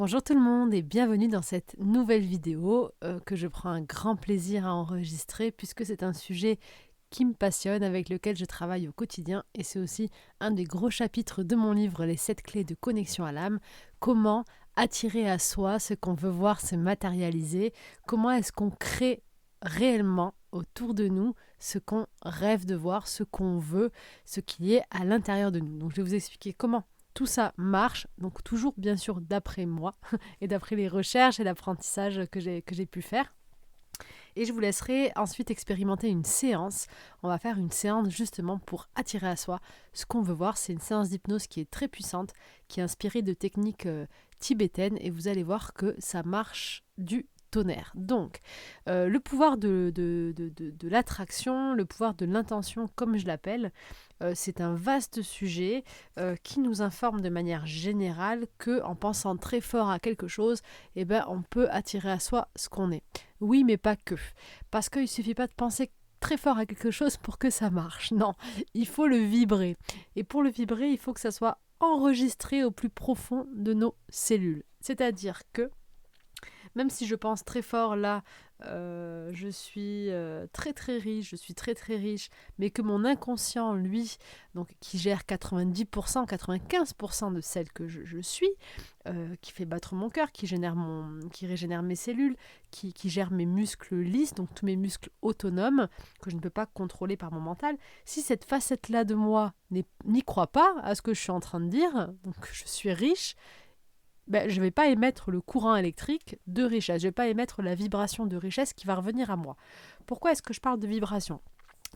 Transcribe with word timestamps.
Bonjour 0.00 0.22
tout 0.22 0.32
le 0.32 0.40
monde 0.40 0.72
et 0.72 0.80
bienvenue 0.80 1.28
dans 1.28 1.42
cette 1.42 1.76
nouvelle 1.78 2.22
vidéo 2.22 2.90
euh, 3.04 3.20
que 3.20 3.36
je 3.36 3.46
prends 3.46 3.68
un 3.68 3.82
grand 3.82 4.16
plaisir 4.16 4.66
à 4.66 4.72
enregistrer 4.72 5.50
puisque 5.50 5.84
c'est 5.84 6.02
un 6.02 6.14
sujet 6.14 6.58
qui 7.10 7.26
me 7.26 7.34
passionne, 7.34 7.82
avec 7.82 8.08
lequel 8.08 8.34
je 8.34 8.46
travaille 8.46 8.88
au 8.88 8.92
quotidien 8.92 9.44
et 9.52 9.62
c'est 9.62 9.78
aussi 9.78 10.08
un 10.40 10.52
des 10.52 10.64
gros 10.64 10.88
chapitres 10.88 11.42
de 11.42 11.54
mon 11.54 11.72
livre 11.74 12.06
Les 12.06 12.16
7 12.16 12.40
clés 12.40 12.64
de 12.64 12.74
connexion 12.74 13.26
à 13.26 13.32
l'âme. 13.32 13.60
Comment 13.98 14.46
attirer 14.74 15.28
à 15.28 15.38
soi 15.38 15.78
ce 15.78 15.92
qu'on 15.92 16.14
veut 16.14 16.30
voir 16.30 16.62
se 16.62 16.76
matérialiser? 16.76 17.74
Comment 18.06 18.30
est-ce 18.30 18.52
qu'on 18.52 18.70
crée 18.70 19.22
réellement 19.60 20.32
autour 20.50 20.94
de 20.94 21.08
nous 21.08 21.34
ce 21.58 21.78
qu'on 21.78 22.06
rêve 22.22 22.64
de 22.64 22.74
voir, 22.74 23.06
ce 23.06 23.22
qu'on 23.22 23.58
veut, 23.58 23.90
ce 24.24 24.40
qui 24.40 24.72
est 24.72 24.82
à 24.90 25.04
l'intérieur 25.04 25.52
de 25.52 25.60
nous? 25.60 25.76
Donc 25.76 25.90
je 25.90 25.96
vais 25.96 26.08
vous 26.08 26.14
expliquer 26.14 26.54
comment 26.54 26.84
tout 27.14 27.26
ça 27.26 27.52
marche, 27.56 28.06
donc 28.18 28.42
toujours 28.42 28.74
bien 28.76 28.96
sûr 28.96 29.20
d'après 29.20 29.66
moi 29.66 29.96
et 30.40 30.48
d'après 30.48 30.76
les 30.76 30.88
recherches 30.88 31.40
et 31.40 31.44
l'apprentissage 31.44 32.20
que 32.30 32.40
j'ai, 32.40 32.86
pu 32.86 33.02
faire. 33.02 33.34
Et 34.36 34.44
je 34.44 34.52
vous 34.52 34.60
laisserai 34.60 35.12
ensuite 35.16 35.50
expérimenter 35.50 36.08
une 36.08 36.24
séance. 36.24 36.86
On 37.22 37.28
va 37.28 37.38
faire 37.38 37.58
une 37.58 37.72
séance 37.72 38.08
justement 38.10 38.58
pour 38.58 38.88
attirer 38.94 39.28
à 39.28 39.36
soi 39.36 39.60
ce 39.92 40.06
qu'on 40.06 40.22
veut 40.22 40.34
voir. 40.34 40.56
C'est 40.56 40.72
une 40.72 40.80
séance 40.80 41.08
d'hypnose 41.08 41.46
qui 41.46 41.60
est 41.60 41.70
très 41.70 41.88
puissante, 41.88 42.32
qui 42.68 42.80
est 42.80 42.84
inspirée 42.84 43.22
de 43.22 43.34
techniques 43.34 43.86
euh, 43.86 44.06
tibétaines 44.38 44.96
et 45.00 45.10
vous 45.10 45.28
allez 45.28 45.42
voir 45.42 45.74
que 45.74 45.96
ça 45.98 46.22
marche 46.22 46.84
du 46.96 47.26
Donc, 47.94 48.40
euh, 48.88 49.08
le 49.08 49.20
pouvoir 49.20 49.56
de, 49.56 49.92
l'attraction, 50.82 51.74
le 51.74 51.84
pouvoir 51.84 52.14
de 52.14 52.24
l'intention, 52.24 52.88
comme 52.94 53.16
je 53.16 53.26
l'appelle, 53.26 53.72
euh, 54.22 54.32
c'est 54.34 54.60
un 54.60 54.74
vaste 54.74 55.22
sujet 55.22 55.84
euh, 56.18 56.36
qui 56.42 56.60
nous 56.60 56.82
informe 56.82 57.22
de 57.22 57.28
manière 57.28 57.66
générale 57.66 58.46
que 58.58 58.82
en 58.82 58.94
pensant 58.94 59.36
très 59.36 59.60
fort 59.60 59.90
à 59.90 59.98
quelque 59.98 60.28
chose, 60.28 60.60
eh 60.96 61.04
ben, 61.04 61.24
on 61.28 61.42
peut 61.42 61.68
attirer 61.70 62.10
à 62.10 62.20
soi 62.20 62.48
ce 62.56 62.68
qu'on 62.68 62.92
est. 62.92 63.02
Oui, 63.40 63.64
mais 63.64 63.76
pas 63.76 63.96
que. 63.96 64.14
Parce 64.70 64.88
qu'il 64.88 65.02
ne 65.02 65.06
suffit 65.06 65.34
pas 65.34 65.46
de 65.46 65.54
penser 65.54 65.90
très 66.20 66.36
fort 66.36 66.58
à 66.58 66.66
quelque 66.66 66.90
chose 66.90 67.16
pour 67.16 67.38
que 67.38 67.50
ça 67.50 67.70
marche. 67.70 68.12
Non, 68.12 68.34
il 68.74 68.86
faut 68.86 69.06
le 69.06 69.16
vibrer. 69.16 69.76
Et 70.16 70.22
pour 70.24 70.42
le 70.42 70.50
vibrer, 70.50 70.90
il 70.90 70.98
faut 70.98 71.14
que 71.14 71.20
ça 71.20 71.30
soit 71.30 71.58
enregistré 71.80 72.62
au 72.62 72.70
plus 72.70 72.90
profond 72.90 73.46
de 73.54 73.72
nos 73.72 73.94
cellules. 74.10 74.64
C'est-à-dire 74.80 75.42
que 75.52 75.70
même 76.74 76.90
si 76.90 77.06
je 77.06 77.14
pense 77.14 77.44
très 77.44 77.62
fort 77.62 77.96
là, 77.96 78.22
euh, 78.66 79.30
je 79.32 79.48
suis 79.48 80.10
euh, 80.10 80.46
très 80.52 80.72
très 80.72 80.98
riche, 80.98 81.30
je 81.30 81.36
suis 81.36 81.54
très 81.54 81.74
très 81.74 81.96
riche, 81.96 82.30
mais 82.58 82.70
que 82.70 82.82
mon 82.82 83.04
inconscient, 83.04 83.74
lui, 83.74 84.18
qui 84.80 84.98
gère 84.98 85.22
90%, 85.22 86.26
95% 86.26 87.32
de 87.32 87.40
celle 87.40 87.70
que 87.72 87.88
je, 87.88 88.20
suis, 88.20 88.50
euh, 89.06 89.34
qui 89.40 89.52
fait 89.52 89.64
battre 89.64 89.94
mon 89.94 90.10
cœur, 90.10 90.32
qui, 90.32 90.46
génère 90.46 90.76
mon, 90.76 91.28
qui 91.30 91.46
régénère 91.46 91.82
mes 91.82 91.96
cellules, 91.96 92.36
qui, 92.70 92.92
qui 92.92 93.08
gère 93.08 93.30
mes 93.30 93.46
muscles 93.46 93.96
lisses, 93.96 94.34
donc 94.34 94.52
tous 94.54 94.66
mes 94.66 94.76
muscles 94.76 95.10
autonomes, 95.22 95.88
que 96.20 96.30
je 96.30 96.36
ne 96.36 96.40
peux 96.40 96.50
pas 96.50 96.66
contrôler 96.66 97.16
par 97.16 97.32
mon 97.32 97.40
mental, 97.40 97.76
si 98.04 98.20
cette 98.22 98.44
facette-là 98.44 99.04
de 99.04 99.14
moi 99.14 99.54
n'y 100.04 100.22
croit 100.22 100.48
pas 100.48 100.74
à 100.82 100.94
ce 100.94 101.02
que 101.02 101.14
je 101.14 101.20
suis 101.20 101.30
en 101.30 101.40
train 101.40 101.60
de 101.60 101.68
dire, 101.68 102.12
donc 102.24 102.34
je 102.52 102.64
suis 102.66 102.92
riche, 102.92 103.36
ben, 104.30 104.48
je 104.48 104.56
ne 104.56 104.62
vais 104.62 104.70
pas 104.70 104.86
émettre 104.86 105.30
le 105.30 105.40
courant 105.40 105.76
électrique 105.76 106.38
de 106.46 106.62
richesse, 106.62 107.02
je 107.02 107.06
ne 107.06 107.10
vais 107.10 107.14
pas 107.14 107.28
émettre 107.28 107.62
la 107.62 107.74
vibration 107.74 108.26
de 108.26 108.36
richesse 108.36 108.72
qui 108.72 108.86
va 108.86 108.94
revenir 108.94 109.30
à 109.30 109.36
moi. 109.36 109.56
Pourquoi 110.06 110.32
est-ce 110.32 110.40
que 110.40 110.54
je 110.54 110.60
parle 110.60 110.78
de 110.78 110.86
vibration? 110.86 111.40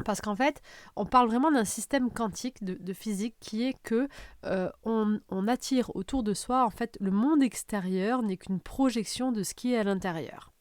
Parce 0.04 0.20
qu'en 0.20 0.34
fait, 0.34 0.60
on 0.96 1.06
parle 1.06 1.28
vraiment 1.28 1.52
d'un 1.52 1.64
système 1.64 2.10
quantique 2.10 2.64
de, 2.64 2.92
physique 2.92 3.36
qui 3.38 3.62
est 3.62 3.76
que 3.84 4.08
euh, 4.44 4.68
on, 4.84 5.46
attire 5.46 5.94
autour 5.94 6.24
de 6.24 6.34
soi, 6.34 6.64
en 6.64 6.70
fait, 6.70 6.98
le 7.00 7.12
monde 7.12 7.44
extérieur 7.44 8.22
n'est 8.22 8.36
qu'une 8.36 8.58
projection 8.58 9.30
de 9.30 9.44
ce 9.44 9.54
qui 9.54 9.72
est 9.72 9.78
à 9.78 9.84
l'intérieur. 9.84 10.52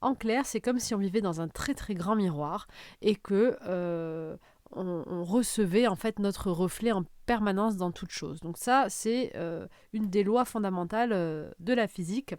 En 0.00 0.16
clair, 0.16 0.44
c'est 0.44 0.60
comme 0.60 0.80
si 0.80 0.94
on 0.94 0.98
vivait 0.98 1.20
dans 1.20 1.40
un 1.40 1.46
très 1.46 1.74
très 1.74 1.94
grand 1.94 2.16
miroir 2.16 2.66
et 3.00 3.14
que 3.14 3.56
euh, 3.64 4.36
on, 4.72 5.22
recevait 5.22 5.86
en 5.86 5.94
fait 5.94 6.18
notre 6.18 6.50
reflet 6.50 6.90
en 6.90 7.04
permanence 7.24 7.76
dans 7.76 7.90
toute 7.90 8.10
chose. 8.10 8.40
Donc 8.40 8.56
ça, 8.58 8.86
c'est 8.88 9.32
euh, 9.34 9.66
une 9.92 10.08
des 10.08 10.22
lois 10.22 10.44
fondamentales 10.44 11.12
euh, 11.12 11.50
de 11.58 11.72
la 11.72 11.88
physique. 11.88 12.34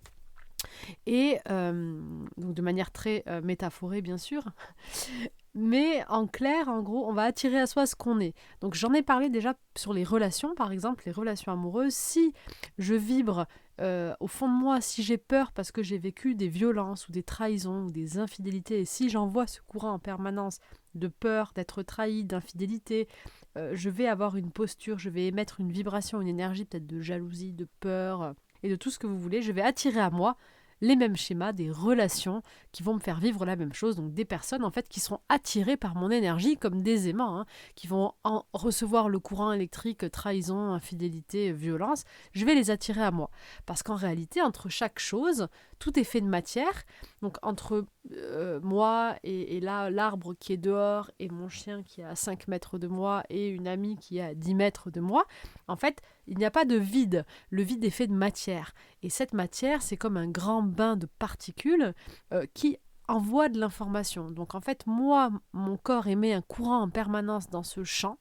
Et 1.06 1.38
euh, 1.50 2.00
de 2.38 2.62
manière 2.62 2.90
très 2.92 3.24
métaphorée, 3.44 4.02
bien 4.02 4.18
sûr. 4.18 4.44
Mais 5.54 6.04
en 6.10 6.26
clair, 6.28 6.70
en 6.70 6.82
gros, 6.82 7.08
on 7.08 7.14
va 7.14 7.24
attirer 7.24 7.60
à 7.60 7.68
soi 7.68 7.86
ce 7.86 7.96
qu'on 7.96 8.20
est. 8.20 8.34
Donc 8.62 8.74
j'en 8.74 8.94
ai 8.94 9.04
parlé 9.04 9.30
déjà 9.30 9.54
sur 9.78 9.94
les 9.94 10.04
relations, 10.04 10.56
par 10.56 10.72
exemple, 10.72 11.04
les 11.06 11.12
relations 11.12 11.52
amoureuses. 11.52 11.94
Si 11.94 12.34
je 12.78 12.96
vibre 12.96 13.46
au 13.80 14.28
fond 14.28 14.48
de 14.48 14.54
moi, 14.54 14.82
si 14.82 15.04
j'ai 15.04 15.18
peur 15.18 15.52
parce 15.52 15.72
que 15.72 15.84
j'ai 15.84 15.98
vécu 16.00 16.34
des 16.34 16.48
violences 16.48 17.08
ou 17.10 17.12
des 17.12 17.24
trahisons 17.24 17.84
ou 17.84 17.92
des 17.92 18.18
infidélités, 18.18 18.80
et 18.80 18.86
si 18.86 19.10
j'envoie 19.10 19.48
ce 19.48 19.60
courant 19.62 19.92
en 19.92 20.00
permanence 20.00 20.60
de 20.96 21.08
peur, 21.08 21.52
d'être 21.54 21.84
trahi, 21.84 22.24
d'infidélité. 22.24 23.08
Euh, 23.58 23.72
je 23.74 23.90
vais 23.90 24.08
avoir 24.08 24.36
une 24.36 24.52
posture, 24.52 25.00
je 25.00 25.10
vais 25.10 25.28
émettre 25.28 25.60
une 25.60 25.72
vibration, 25.72 26.22
une 26.22 26.28
énergie 26.28 26.66
peut-être 26.66 26.88
de 26.88 27.02
jalousie, 27.02 27.54
de 27.54 27.68
peur 27.80 28.22
euh, 28.22 28.34
et 28.64 28.70
de 28.70 28.76
tout 28.76 28.92
ce 28.92 29.00
que 29.00 29.08
vous 29.08 29.18
voulez. 29.20 29.42
Je 29.42 29.52
vais 29.52 29.62
attirer 29.62 30.00
à 30.00 30.10
moi 30.10 30.36
les 30.82 30.96
mêmes 30.96 31.16
schémas, 31.16 31.54
des 31.54 31.72
relations 31.72 32.42
qui 32.76 32.84
vont 32.84 32.96
me 32.96 33.00
faire 33.00 33.22
vivre 33.22 33.46
la 33.46 33.56
même 33.56 33.72
chose, 33.72 33.96
donc 33.96 34.14
des 34.14 34.26
personnes 34.26 34.66
en 34.66 34.70
fait 34.70 34.90
qui 34.90 35.00
seront 35.00 35.22
attirées 35.30 35.78
par 35.78 35.96
mon 35.96 36.12
énergie 36.12 36.58
comme 36.58 36.84
des 36.84 37.08
aimants, 37.08 37.40
hein, 37.40 37.46
qui 37.74 37.88
vont 37.88 38.12
en 38.26 38.44
recevoir 38.52 39.08
le 39.08 39.18
courant 39.18 39.54
électrique, 39.54 40.12
trahison, 40.12 40.74
infidélité, 40.74 41.54
violence, 41.54 42.04
je 42.34 42.44
vais 42.44 42.54
les 42.54 42.72
attirer 42.72 43.02
à 43.02 43.12
moi. 43.12 43.30
Parce 43.66 43.82
qu'en 43.82 43.96
réalité, 43.96 44.42
entre 44.42 44.68
chaque 44.68 45.00
chose, 45.00 45.48
tout 45.80 45.98
est 45.98 46.04
fait 46.04 46.20
de 46.20 46.28
matière, 46.28 46.84
donc 47.22 47.38
entre 47.44 47.86
euh, 48.12 48.60
moi 48.62 49.16
et, 49.24 49.60
là 49.62 49.90
l'arbre 49.90 50.34
qui 50.38 50.52
est 50.52 50.58
dehors 50.58 51.10
et 51.20 51.30
mon 51.30 51.50
chien 51.50 51.82
qui 51.82 52.02
est 52.02 52.06
à 52.06 52.16
5 52.16 52.48
mètres 52.48 52.78
de 52.78 52.88
moi 52.88 53.24
et 53.30 53.48
une 53.48 53.68
amie 53.68 53.98
qui 53.98 54.18
est 54.18 54.22
à 54.22 54.36
10 54.36 54.54
mètres 54.54 54.92
de 54.92 55.00
moi, 55.00 55.26
en 55.70 55.78
fait, 55.78 56.02
il 56.28 56.38
n'y 56.38 56.46
a 56.46 56.52
pas 56.52 56.66
de 56.66 56.76
vide. 56.76 57.26
Le 57.50 57.64
vide 57.64 57.84
est 57.86 57.90
fait 57.90 58.08
de 58.08 58.14
matière. 58.14 58.74
Et 59.02 59.10
cette 59.10 59.34
matière, 59.34 59.82
c'est 59.82 59.98
comme 59.98 60.18
un 60.18 60.28
grand 60.28 60.64
bain 60.64 60.96
de 60.96 61.06
particules 61.06 61.94
euh, 62.34 62.46
qui 62.54 62.65
envoie 63.08 63.50
de 63.50 63.60
l'information. 63.60 64.32
Donc 64.32 64.56
en 64.56 64.62
fait, 64.62 64.86
moi, 64.88 65.32
mon 65.54 65.78
corps 65.78 66.08
émet 66.08 66.34
un 66.34 66.42
courant 66.42 66.82
en 66.82 66.90
permanence 66.90 67.50
dans 67.50 67.64
ce 67.64 67.84
champ 67.84 68.18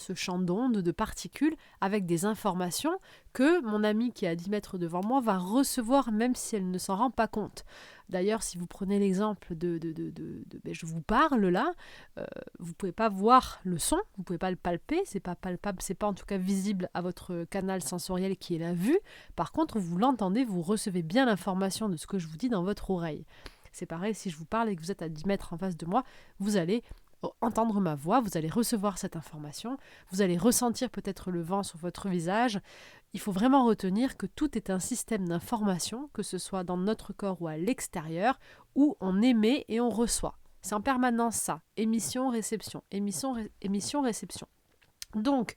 ce 0.00 0.14
champ 0.14 0.38
d'ondes, 0.38 0.78
de 0.78 0.92
particules, 0.92 1.54
avec 1.80 2.06
des 2.06 2.24
informations 2.24 2.98
que 3.32 3.60
mon 3.62 3.84
ami 3.84 4.12
qui 4.12 4.24
est 4.24 4.28
à 4.28 4.34
10 4.34 4.50
mètres 4.50 4.78
devant 4.78 5.04
moi 5.04 5.20
va 5.20 5.38
recevoir 5.38 6.10
même 6.10 6.34
si 6.34 6.56
elle 6.56 6.70
ne 6.70 6.78
s'en 6.78 6.96
rend 6.96 7.10
pas 7.10 7.28
compte. 7.28 7.64
D'ailleurs, 8.08 8.42
si 8.42 8.58
vous 8.58 8.66
prenez 8.66 8.98
l'exemple 8.98 9.54
de, 9.54 9.78
de, 9.78 9.92
de, 9.92 10.10
de, 10.10 10.44
ben, 10.64 10.74
je 10.74 10.84
vous 10.84 11.00
parle 11.00 11.46
là, 11.46 11.72
euh, 12.18 12.24
vous 12.58 12.74
pouvez 12.74 12.92
pas 12.92 13.08
voir 13.08 13.60
le 13.62 13.78
son, 13.78 13.98
vous 14.16 14.24
pouvez 14.24 14.38
pas 14.38 14.50
le 14.50 14.56
palper, 14.56 15.00
c'est 15.04 15.20
pas 15.20 15.36
palpable, 15.36 15.80
c'est 15.80 15.94
pas 15.94 16.08
en 16.08 16.14
tout 16.14 16.26
cas 16.26 16.38
visible 16.38 16.88
à 16.94 17.02
votre 17.02 17.44
canal 17.44 17.82
sensoriel 17.82 18.36
qui 18.36 18.56
est 18.56 18.58
la 18.58 18.72
vue. 18.72 18.98
Par 19.36 19.52
contre, 19.52 19.78
vous 19.78 19.96
l'entendez, 19.96 20.44
vous 20.44 20.62
recevez 20.62 21.02
bien 21.02 21.26
l'information 21.26 21.88
de 21.88 21.96
ce 21.96 22.08
que 22.08 22.18
je 22.18 22.26
vous 22.26 22.36
dis 22.36 22.48
dans 22.48 22.64
votre 22.64 22.90
oreille. 22.90 23.24
C'est 23.72 23.86
pareil, 23.86 24.14
si 24.14 24.30
je 24.30 24.36
vous 24.36 24.44
parle 24.44 24.68
et 24.68 24.76
que 24.76 24.82
vous 24.82 24.90
êtes 24.90 25.02
à 25.02 25.08
10 25.08 25.26
mètres 25.26 25.52
en 25.52 25.58
face 25.58 25.76
de 25.76 25.86
moi, 25.86 26.04
vous 26.38 26.56
allez 26.56 26.82
entendre 27.40 27.80
ma 27.80 27.94
voix, 27.94 28.20
vous 28.20 28.36
allez 28.36 28.48
recevoir 28.48 28.98
cette 28.98 29.16
information, 29.16 29.76
vous 30.10 30.22
allez 30.22 30.38
ressentir 30.38 30.90
peut-être 30.90 31.30
le 31.30 31.42
vent 31.42 31.62
sur 31.62 31.78
votre 31.78 32.08
visage. 32.08 32.60
Il 33.12 33.20
faut 33.20 33.32
vraiment 33.32 33.64
retenir 33.64 34.16
que 34.16 34.26
tout 34.26 34.56
est 34.56 34.70
un 34.70 34.78
système 34.78 35.28
d'information, 35.28 36.08
que 36.12 36.22
ce 36.22 36.38
soit 36.38 36.64
dans 36.64 36.76
notre 36.76 37.12
corps 37.12 37.42
ou 37.42 37.48
à 37.48 37.56
l'extérieur, 37.56 38.38
où 38.74 38.96
on 39.00 39.20
émet 39.20 39.64
et 39.68 39.80
on 39.80 39.90
reçoit. 39.90 40.38
C'est 40.62 40.74
en 40.74 40.80
permanence 40.80 41.36
ça, 41.36 41.62
émission, 41.76 42.30
réception, 42.30 42.82
émission, 42.90 43.36
émission, 43.62 44.02
réception. 44.02 44.46
Donc, 45.14 45.56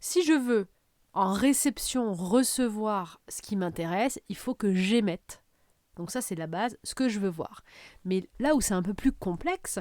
si 0.00 0.24
je 0.24 0.32
veux 0.32 0.66
en 1.12 1.32
réception 1.32 2.12
recevoir 2.14 3.20
ce 3.28 3.42
qui 3.42 3.56
m'intéresse, 3.56 4.20
il 4.28 4.36
faut 4.36 4.54
que 4.54 4.74
j'émette 4.74 5.42
donc 5.98 6.10
ça, 6.10 6.22
c'est 6.22 6.34
la 6.34 6.46
base, 6.46 6.78
ce 6.84 6.94
que 6.94 7.08
je 7.08 7.18
veux 7.18 7.28
voir. 7.28 7.62
Mais 8.04 8.28
là 8.38 8.54
où 8.54 8.60
c'est 8.60 8.74
un 8.74 8.82
peu 8.82 8.94
plus 8.94 9.12
complexe, 9.12 9.80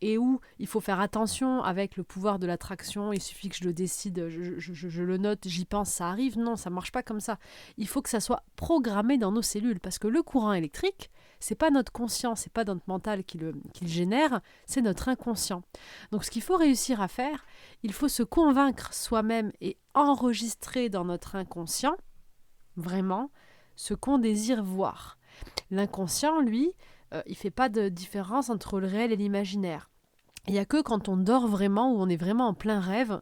et 0.00 0.18
où 0.18 0.40
il 0.58 0.66
faut 0.66 0.80
faire 0.80 1.00
attention 1.00 1.62
avec 1.62 1.96
le 1.96 2.04
pouvoir 2.04 2.38
de 2.38 2.46
l'attraction, 2.46 3.12
il 3.12 3.20
suffit 3.20 3.48
que 3.48 3.56
je 3.56 3.64
le 3.64 3.72
décide, 3.72 4.28
je, 4.28 5.02
le 5.02 5.16
note, 5.16 5.46
j'y 5.46 5.64
pense, 5.64 5.90
ça 5.90 6.08
arrive. 6.08 6.38
Non, 6.38 6.56
ça 6.56 6.70
marche 6.70 6.92
pas 6.92 7.02
comme 7.02 7.20
ça. 7.20 7.38
Il 7.76 7.88
faut 7.88 8.02
que 8.02 8.08
ça 8.08 8.20
soit 8.20 8.42
programmé 8.56 9.18
dans 9.18 9.32
nos 9.32 9.42
cellules 9.42 9.80
parce 9.80 9.98
que 9.98 10.08
le 10.08 10.22
courant 10.22 10.52
électrique, 10.52 11.10
c'est 11.40 11.54
pas 11.54 11.70
notre 11.70 11.92
conscient, 11.92 12.34
c'est 12.34 12.52
pas 12.52 12.64
notre 12.64 12.84
mental 12.86 13.24
le, 13.34 13.52
qui 13.74 13.84
le 13.84 13.90
génère, 13.90 14.40
c'est 14.66 14.82
notre 14.82 15.08
inconscient. 15.08 15.62
Donc 16.12 16.24
ce 16.24 16.30
qu'il 16.30 16.42
faut 16.42 16.56
réussir 16.56 17.00
à 17.00 17.08
faire, 17.08 17.44
il 17.82 17.92
faut 17.92 18.08
se 18.08 18.22
convaincre 18.22 18.94
soi-même 18.94 19.52
et 19.60 19.76
enregistrer 19.94 20.88
dans 20.88 21.04
notre 21.04 21.36
inconscient 21.36 21.96
vraiment 22.76 23.30
ce 23.76 23.94
qu'on 23.94 24.18
désire 24.18 24.62
voir. 24.62 25.17
L'inconscient, 25.70 26.40
lui, 26.40 26.72
euh, 27.14 27.22
il 27.26 27.32
ne 27.32 27.36
fait 27.36 27.50
pas 27.50 27.68
de 27.68 27.88
différence 27.88 28.50
entre 28.50 28.80
le 28.80 28.86
réel 28.86 29.12
et 29.12 29.16
l'imaginaire. 29.16 29.90
Il 30.46 30.52
n'y 30.52 30.58
a 30.58 30.64
que 30.64 30.80
quand 30.80 31.08
on 31.08 31.16
dort 31.16 31.46
vraiment, 31.46 31.92
ou 31.92 32.00
on 32.00 32.08
est 32.08 32.16
vraiment 32.16 32.48
en 32.48 32.54
plein 32.54 32.80
rêve, 32.80 33.20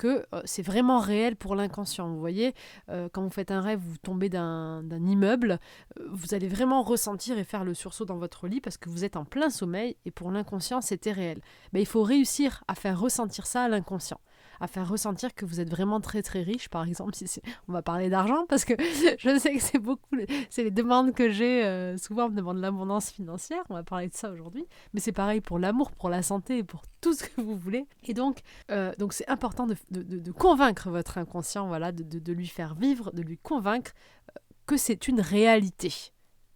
que 0.00 0.24
euh, 0.34 0.40
c'est 0.46 0.62
vraiment 0.62 0.98
réel 0.98 1.36
pour 1.36 1.54
l'inconscient. 1.54 2.08
Vous 2.08 2.18
voyez, 2.18 2.54
euh, 2.88 3.10
quand 3.12 3.22
vous 3.22 3.28
faites 3.28 3.50
un 3.50 3.60
rêve, 3.60 3.80
vous 3.80 3.98
tombez 3.98 4.30
d'un 4.30 4.82
immeuble, 4.90 5.60
euh, 5.98 6.08
vous 6.10 6.32
allez 6.32 6.48
vraiment 6.48 6.82
ressentir 6.82 7.36
et 7.36 7.44
faire 7.44 7.64
le 7.64 7.74
sursaut 7.74 8.06
dans 8.06 8.16
votre 8.16 8.48
lit 8.48 8.62
parce 8.62 8.78
que 8.78 8.88
vous 8.88 9.04
êtes 9.04 9.16
en 9.16 9.26
plein 9.26 9.50
sommeil 9.50 9.98
et 10.06 10.10
pour 10.10 10.30
l'inconscient, 10.30 10.80
c'était 10.80 11.12
réel. 11.12 11.42
Mais 11.74 11.82
il 11.82 11.86
faut 11.86 12.02
réussir 12.02 12.64
à 12.66 12.74
faire 12.74 12.98
ressentir 12.98 13.46
ça 13.46 13.64
à 13.64 13.68
l'inconscient 13.68 14.20
à 14.60 14.66
faire 14.66 14.88
ressentir 14.88 15.34
que 15.34 15.44
vous 15.44 15.60
êtes 15.60 15.70
vraiment 15.70 16.00
très 16.00 16.22
très 16.22 16.42
riche, 16.42 16.68
par 16.68 16.86
exemple, 16.86 17.14
si 17.14 17.42
on 17.68 17.72
va 17.72 17.82
parler 17.82 18.10
d'argent, 18.10 18.44
parce 18.48 18.64
que 18.64 18.74
je 19.18 19.38
sais 19.38 19.54
que 19.54 19.62
c'est 19.62 19.78
beaucoup, 19.78 20.16
c'est 20.50 20.64
les 20.64 20.70
demandes 20.70 21.12
que 21.14 21.30
j'ai, 21.30 21.64
euh, 21.64 21.96
souvent 21.96 22.26
on 22.26 22.28
me 22.30 22.36
demande 22.36 22.58
l'abondance 22.58 23.10
financière, 23.10 23.62
on 23.70 23.74
va 23.74 23.82
parler 23.82 24.08
de 24.08 24.14
ça 24.14 24.30
aujourd'hui, 24.30 24.66
mais 24.92 25.00
c'est 25.00 25.12
pareil 25.12 25.40
pour 25.40 25.58
l'amour, 25.58 25.90
pour 25.90 26.10
la 26.10 26.22
santé, 26.22 26.62
pour 26.62 26.82
tout 27.00 27.14
ce 27.14 27.24
que 27.24 27.40
vous 27.40 27.56
voulez. 27.56 27.86
Et 28.04 28.14
donc, 28.14 28.40
euh, 28.70 28.92
donc 28.98 29.12
c'est 29.12 29.28
important 29.28 29.66
de, 29.66 29.76
de, 29.90 30.32
convaincre 30.32 30.90
votre 30.90 31.18
inconscient, 31.18 31.66
voilà, 31.66 31.92
de, 31.92 32.02
de, 32.02 32.32
lui 32.32 32.46
faire 32.46 32.74
vivre, 32.74 33.10
de 33.12 33.22
lui 33.22 33.38
convaincre 33.38 33.92
euh, 34.30 34.40
que 34.66 34.76
c'est 34.76 35.08
une 35.08 35.20
réalité. 35.20 35.92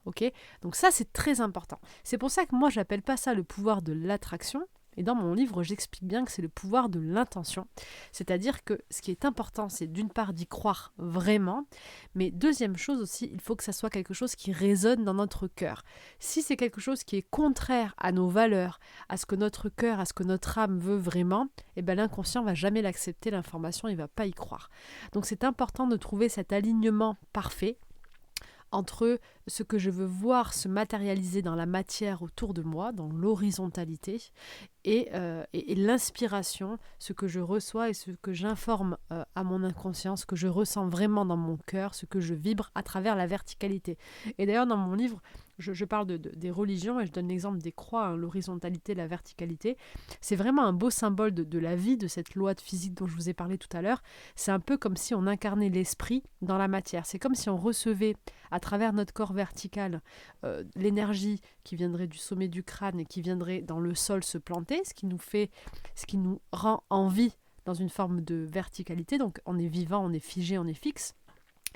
Ok? 0.04 0.24
Donc 0.60 0.76
ça, 0.76 0.90
c'est 0.90 1.12
très 1.12 1.40
important. 1.40 1.80
C'est 2.02 2.18
pour 2.18 2.30
ça 2.30 2.44
que 2.44 2.54
moi, 2.54 2.68
j'appelle 2.68 3.02
pas 3.02 3.16
ça 3.16 3.32
le 3.32 3.42
pouvoir 3.42 3.80
de 3.80 3.92
l'attraction, 3.92 4.62
et 4.96 5.02
dans 5.02 5.14
mon 5.14 5.34
livre, 5.34 5.62
j'explique 5.62 6.04
bien 6.04 6.24
que 6.24 6.30
c'est 6.30 6.42
le 6.42 6.48
pouvoir 6.48 6.88
de 6.88 7.00
l'intention. 7.00 7.66
C'est-à-dire 8.12 8.64
que 8.64 8.80
ce 8.90 9.02
qui 9.02 9.10
est 9.10 9.24
important, 9.24 9.68
c'est 9.68 9.86
d'une 9.86 10.10
part 10.10 10.32
d'y 10.32 10.46
croire 10.46 10.92
vraiment, 10.98 11.66
mais 12.14 12.30
deuxième 12.30 12.76
chose 12.76 13.00
aussi, 13.00 13.30
il 13.32 13.40
faut 13.40 13.56
que 13.56 13.64
ça 13.64 13.72
soit 13.72 13.90
quelque 13.90 14.14
chose 14.14 14.34
qui 14.34 14.52
résonne 14.52 15.04
dans 15.04 15.14
notre 15.14 15.46
cœur. 15.46 15.82
Si 16.18 16.42
c'est 16.42 16.56
quelque 16.56 16.80
chose 16.80 17.04
qui 17.04 17.16
est 17.16 17.22
contraire 17.30 17.94
à 17.98 18.12
nos 18.12 18.28
valeurs, 18.28 18.80
à 19.08 19.16
ce 19.16 19.26
que 19.26 19.36
notre 19.36 19.68
cœur, 19.68 20.00
à 20.00 20.04
ce 20.04 20.12
que 20.12 20.22
notre 20.22 20.58
âme 20.58 20.78
veut 20.78 20.96
vraiment, 20.96 21.48
eh 21.76 21.82
ben 21.82 21.96
l'inconscient 21.96 22.42
va 22.42 22.54
jamais 22.54 22.82
l'accepter 22.82 23.30
l'information, 23.30 23.88
il 23.88 23.96
va 23.96 24.08
pas 24.08 24.26
y 24.26 24.32
croire. 24.32 24.70
Donc 25.12 25.26
c'est 25.26 25.44
important 25.44 25.86
de 25.86 25.96
trouver 25.96 26.28
cet 26.28 26.52
alignement 26.52 27.16
parfait 27.32 27.78
entre 28.74 29.20
ce 29.46 29.62
que 29.62 29.78
je 29.78 29.90
veux 29.90 30.06
voir 30.06 30.54
se 30.54 30.68
matérialiser 30.68 31.42
dans 31.42 31.54
la 31.54 31.66
matière 31.66 32.22
autour 32.22 32.54
de 32.54 32.62
moi, 32.62 32.92
dans 32.92 33.08
l'horizontalité, 33.08 34.20
et, 34.84 35.08
euh, 35.14 35.44
l'inspiration, 35.52 36.78
ce 36.98 37.12
que 37.12 37.26
je 37.26 37.40
reçois 37.40 37.88
et 37.88 37.94
ce 37.94 38.10
que 38.10 38.32
j'informe 38.32 38.96
euh, 39.12 39.24
à 39.34 39.44
mon 39.44 39.62
inconscient, 39.64 40.16
ce 40.16 40.26
que 40.26 40.36
je 40.36 40.46
ressens 40.46 40.88
vraiment 40.88 41.24
dans 41.24 41.36
mon 41.36 41.56
cœur, 41.56 41.94
ce 41.94 42.06
que 42.06 42.20
je 42.20 42.34
vibre 42.34 42.70
à 42.74 42.82
travers 42.82 43.16
la 43.16 43.26
verticalité. 43.26 43.98
Et 44.38 44.46
d'ailleurs, 44.46 44.66
dans 44.66 44.76
mon 44.76 44.94
livre, 44.94 45.20
je, 45.58 45.84
parle 45.84 46.06
de, 46.06 46.16
des 46.16 46.50
religions 46.50 47.00
et 47.00 47.06
je 47.06 47.12
donne 47.12 47.28
l'exemple 47.28 47.58
des 47.58 47.72
croix, 47.72 48.06
hein, 48.06 48.16
l'horizontalité, 48.16 48.94
la 48.94 49.06
verticalité. 49.06 49.76
C'est 50.20 50.36
vraiment 50.36 50.64
un 50.64 50.72
beau 50.72 50.90
symbole 50.90 51.32
de, 51.32 51.58
la 51.58 51.76
vie, 51.76 51.96
de 51.96 52.08
cette 52.08 52.34
loi 52.34 52.54
de 52.54 52.60
physique 52.60 52.94
dont 52.94 53.06
je 53.06 53.14
vous 53.14 53.28
ai 53.28 53.34
parlé 53.34 53.56
tout 53.58 53.74
à 53.76 53.82
l'heure. 53.82 54.02
C'est 54.34 54.50
un 54.50 54.60
peu 54.60 54.76
comme 54.76 54.96
si 54.96 55.14
on 55.14 55.26
incarnait 55.26 55.70
l'esprit 55.70 56.22
dans 56.42 56.58
la 56.58 56.68
matière. 56.68 57.06
C'est 57.06 57.18
comme 57.18 57.34
si 57.34 57.48
on 57.48 57.56
recevait 57.56 58.16
à 58.50 58.60
travers 58.60 58.92
notre 58.92 59.12
corps 59.12 59.32
vertical 59.34 60.00
euh, 60.44 60.64
l'énergie 60.76 61.40
qui 61.62 61.76
viendrait 61.76 62.06
du 62.06 62.18
sommet 62.18 62.48
du 62.48 62.62
crâne 62.62 63.00
et 63.00 63.04
qui 63.04 63.20
viendrait 63.22 63.60
dans 63.60 63.80
le 63.80 63.94
sol 63.94 64.24
se 64.24 64.38
planter, 64.38 64.82
ce 64.84 64.94
qui 64.94 65.06
nous 65.06 65.18
fait, 65.18 65.50
ce 65.94 66.06
qui 66.06 66.16
nous 66.16 66.40
rend 66.52 66.82
en 66.90 67.08
vie 67.08 67.36
dans 67.64 67.74
une 67.74 67.88
forme 67.90 68.20
de 68.20 68.46
verticalité. 68.50 69.18
Donc 69.18 69.40
on 69.46 69.58
est 69.58 69.68
vivant, 69.68 70.04
on 70.04 70.12
est 70.12 70.20
figé, 70.20 70.58
on 70.58 70.66
est 70.66 70.74
fixe. 70.74 71.14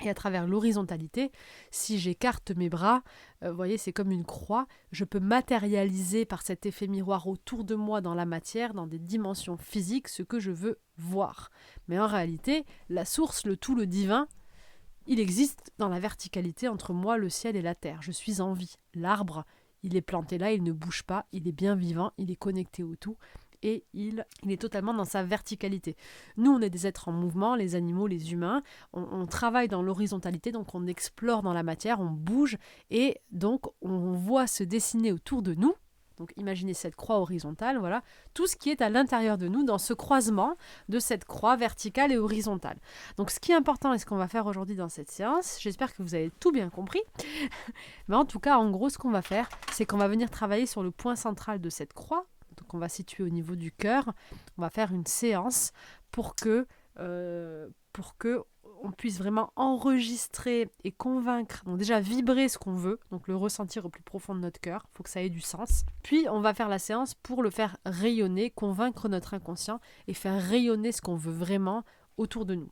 Et 0.01 0.09
à 0.09 0.13
travers 0.13 0.47
l'horizontalité, 0.47 1.29
si 1.71 1.99
j'écarte 1.99 2.51
mes 2.51 2.69
bras, 2.69 3.03
euh, 3.43 3.49
vous 3.49 3.55
voyez, 3.55 3.77
c'est 3.77 3.91
comme 3.91 4.11
une 4.11 4.25
croix, 4.25 4.65
je 4.93 5.03
peux 5.03 5.19
matérialiser 5.19 6.23
par 6.23 6.41
cet 6.41 6.65
effet 6.65 6.87
miroir 6.87 7.27
autour 7.27 7.65
de 7.65 7.75
moi 7.75 7.99
dans 7.99 8.13
la 8.13 8.25
matière, 8.25 8.73
dans 8.73 8.87
des 8.87 8.99
dimensions 8.99 9.57
physiques, 9.57 10.07
ce 10.07 10.23
que 10.23 10.39
je 10.39 10.51
veux 10.51 10.79
voir. 10.97 11.49
Mais 11.89 11.99
en 11.99 12.07
réalité, 12.07 12.65
la 12.87 13.03
source, 13.03 13.45
le 13.45 13.57
tout, 13.57 13.75
le 13.75 13.87
divin, 13.87 14.29
il 15.09 15.19
existe 15.19 15.73
dans 15.79 15.89
la 15.89 15.99
verticalité 15.99 16.67
entre 16.67 16.93
moi, 16.93 17.17
le 17.17 17.29
ciel 17.29 17.55
et 17.55 17.61
la 17.63 17.75
terre. 17.75 18.01
Je 18.01 18.11
suis 18.11 18.41
en 18.41 18.53
vie. 18.53 18.75
L'arbre, 18.93 19.43
il 19.81 19.97
est 19.97 20.01
planté 20.01 20.37
là, 20.37 20.51
il 20.53 20.63
ne 20.63 20.71
bouge 20.71 21.01
pas, 21.01 21.25
il 21.31 21.47
est 21.47 21.51
bien 21.51 21.75
vivant, 21.75 22.11
il 22.19 22.29
est 22.29 22.35
connecté 22.35 22.83
au 22.83 22.95
tout 22.95 23.17
et 23.63 23.83
il, 23.93 24.25
il, 24.43 24.51
est 24.51 24.61
totalement 24.61 24.93
dans 24.93 25.05
sa 25.05 25.23
verticalité. 25.23 25.97
Nous, 26.37 26.51
on 26.51 26.61
est 26.61 26.69
des 26.69 26.87
êtres 26.87 27.07
en 27.07 27.11
mouvement, 27.11 27.55
les 27.55 27.75
animaux, 27.75 28.07
les 28.07 28.31
humains, 28.31 28.63
on, 28.93 29.25
travaille 29.25 29.67
dans 29.67 29.81
l'horizontalité, 29.81 30.51
donc 30.51 30.73
on 30.75 30.87
explore 30.87 31.41
dans 31.41 31.53
la 31.53 31.63
matière, 31.63 31.99
on 31.99 32.11
bouge, 32.11 32.57
et 32.89 33.19
donc 33.31 33.65
on 33.81 34.13
voit 34.13 34.47
se 34.47 34.63
dessiner 34.63 35.11
autour 35.11 35.41
de 35.41 35.55
nous, 35.55 35.73
donc 36.19 36.33
imaginez 36.37 36.73
cette 36.73 36.95
croix 36.95 37.19
horizontale, 37.19 37.79
voilà, 37.79 38.03
tout 38.33 38.45
ce 38.45 38.55
qui 38.55 38.69
est 38.69 38.81
à 38.81 38.89
l'intérieur 38.89 39.37
de 39.37 39.47
nous 39.47 39.63
dans 39.63 39.77
ce 39.77 39.93
croisement 39.93 40.55
de 40.89 40.99
cette 40.99 41.25
croix 41.25 41.55
verticale 41.55 42.11
et 42.11 42.17
horizontale. 42.17 42.77
Donc 43.17 43.31
ce 43.31 43.39
qui 43.39 43.51
est 43.51 43.55
important 43.55 43.93
et 43.93 43.97
ce 43.97 44.05
qu'on 44.05 44.17
va 44.17 44.27
faire 44.27 44.45
aujourd'hui 44.45 44.75
dans 44.75 44.89
cette 44.89 45.09
séance, 45.09 45.57
j'espère 45.59 45.95
que 45.95 46.03
vous 46.03 46.13
avez 46.13 46.29
tout 46.39 46.51
bien 46.51 46.69
compris, 46.69 47.01
mais 48.07 48.15
en 48.15 48.25
tout 48.25 48.39
cas, 48.39 48.57
en 48.57 48.69
gros, 48.69 48.89
ce 48.89 48.97
qu'on 48.97 49.11
va 49.11 49.21
faire, 49.21 49.49
c'est 49.71 49.85
qu'on 49.85 49.97
va 49.97 50.07
venir 50.07 50.29
travailler 50.29 50.65
sur 50.67 50.83
le 50.83 50.91
point 50.91 51.15
central 51.15 51.59
de 51.59 51.69
cette 51.69 51.93
croix 51.93 52.25
qu'on 52.67 52.77
va 52.77 52.87
situer 52.87 53.23
au 53.23 53.29
niveau 53.29 53.55
du 53.55 53.73
cœur. 53.73 54.13
On 54.57 54.61
va 54.61 54.69
faire 54.69 54.93
une 54.93 55.05
séance 55.05 55.73
pour 56.11 56.35
que, 56.35 56.65
euh, 56.99 57.67
pour 57.91 58.17
que 58.17 58.43
on 58.81 58.91
puisse 58.91 59.17
vraiment 59.17 59.51
enregistrer 59.55 60.69
et 60.83 60.91
convaincre, 60.91 61.63
donc 61.65 61.77
déjà 61.77 61.99
vibrer 61.99 62.49
ce 62.49 62.57
qu'on 62.57 62.75
veut, 62.75 62.99
donc 63.11 63.27
le 63.27 63.35
ressentir 63.35 63.85
au 63.85 63.89
plus 63.89 64.03
profond 64.03 64.35
de 64.35 64.39
notre 64.39 64.59
cœur, 64.59 64.85
il 64.85 64.97
faut 64.97 65.03
que 65.03 65.09
ça 65.09 65.21
ait 65.21 65.29
du 65.29 65.41
sens. 65.41 65.83
Puis 66.03 66.27
on 66.29 66.41
va 66.41 66.53
faire 66.53 66.69
la 66.69 66.79
séance 66.79 67.13
pour 67.13 67.43
le 67.43 67.49
faire 67.49 67.77
rayonner, 67.85 68.49
convaincre 68.49 69.09
notre 69.09 69.33
inconscient 69.33 69.79
et 70.07 70.13
faire 70.13 70.41
rayonner 70.41 70.91
ce 70.91 71.01
qu'on 71.01 71.15
veut 71.15 71.33
vraiment 71.33 71.83
autour 72.17 72.45
de 72.45 72.55
nous. 72.55 72.71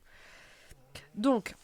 Donc, 1.14 1.54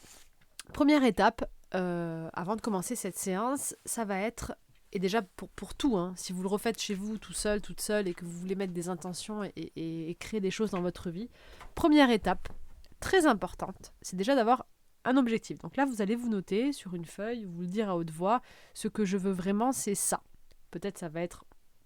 première 0.72 1.04
étape, 1.04 1.44
euh, 1.74 2.28
avant 2.32 2.56
de 2.56 2.60
commencer 2.60 2.96
cette 2.96 3.18
séance, 3.18 3.74
ça 3.84 4.04
va 4.04 4.18
être 4.18 4.54
et 4.94 5.00
déjà 5.00 5.22
pour, 5.22 5.74
tout, 5.74 5.96
hein, 5.96 6.14
si 6.16 6.32
vous 6.32 6.42
le 6.42 6.48
refaites 6.48 6.80
chez 6.80 6.94
vous 6.94 7.18
tout 7.18 7.32
seul, 7.32 7.60
toute 7.60 7.80
seule, 7.80 8.06
et 8.06 8.14
que 8.14 8.24
vous 8.24 8.38
voulez 8.38 8.54
mettre 8.54 8.72
des 8.72 8.88
intentions 8.88 9.42
et, 9.42 10.16
créer 10.20 10.40
des 10.40 10.52
choses 10.52 10.70
dans 10.70 10.80
votre 10.80 11.10
vie, 11.10 11.28
première 11.74 12.10
étape, 12.10 12.48
très 13.04 13.26
importante, 13.26 13.92
c'est 14.00 14.16
déjà 14.16 14.34
d'avoir 14.34 14.64
un 15.04 15.18
objectif. 15.18 15.58
Donc 15.58 15.76
là, 15.76 15.84
vous 15.84 16.00
allez 16.00 16.16
vous 16.16 16.30
noter 16.30 16.72
sur 16.72 16.94
une 16.94 17.04
feuille, 17.04 17.44
vous 17.44 17.60
le 17.60 17.66
dire 17.66 17.90
à 17.90 17.96
haute 17.96 18.10
voix, 18.10 18.40
ce 18.72 18.88
que 18.88 19.04
je 19.04 19.18
veux 19.18 19.30
vraiment, 19.30 19.72
c'est 19.72 19.94
ça. 19.94 20.22
Peut-être 20.70 20.96
ça 20.96 21.10
va 21.10 21.20
être 21.20 21.44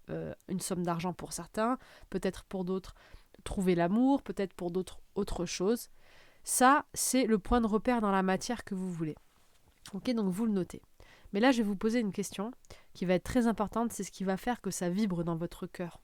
euh, 0.09 0.33
une 0.47 0.61
somme 0.61 0.83
d'argent 0.83 1.11
pour 1.11 1.33
certains, 1.33 1.77
peut-être 2.09 2.45
pour 2.45 2.63
d'autres 2.63 2.95
trouver 3.43 3.75
l'amour, 3.75 4.21
peut-être 4.21 4.53
pour 4.53 4.71
d'autres 4.71 4.99
autre 5.15 5.45
chose. 5.45 5.89
Ça, 6.45 6.85
c'est 6.93 7.25
le 7.25 7.37
point 7.37 7.59
de 7.59 7.67
repère 7.67 7.99
dans 7.99 8.11
la 8.11 8.23
matière 8.23 8.63
que 8.63 8.73
vous 8.73 8.89
voulez. 8.89 9.15
Ok, 9.93 10.09
donc 10.13 10.31
vous 10.31 10.45
le 10.45 10.53
notez. 10.53 10.81
Mais 11.33 11.41
là, 11.41 11.51
je 11.51 11.57
vais 11.57 11.63
vous 11.67 11.75
poser 11.75 11.99
une 11.99 12.13
question 12.13 12.51
qui 12.93 13.03
va 13.03 13.15
être 13.15 13.23
très 13.23 13.45
importante, 13.45 13.91
c'est 13.91 14.05
ce 14.05 14.11
qui 14.11 14.23
va 14.23 14.37
faire 14.37 14.61
que 14.61 14.71
ça 14.71 14.89
vibre 14.89 15.25
dans 15.25 15.35
votre 15.35 15.67
cœur 15.67 15.99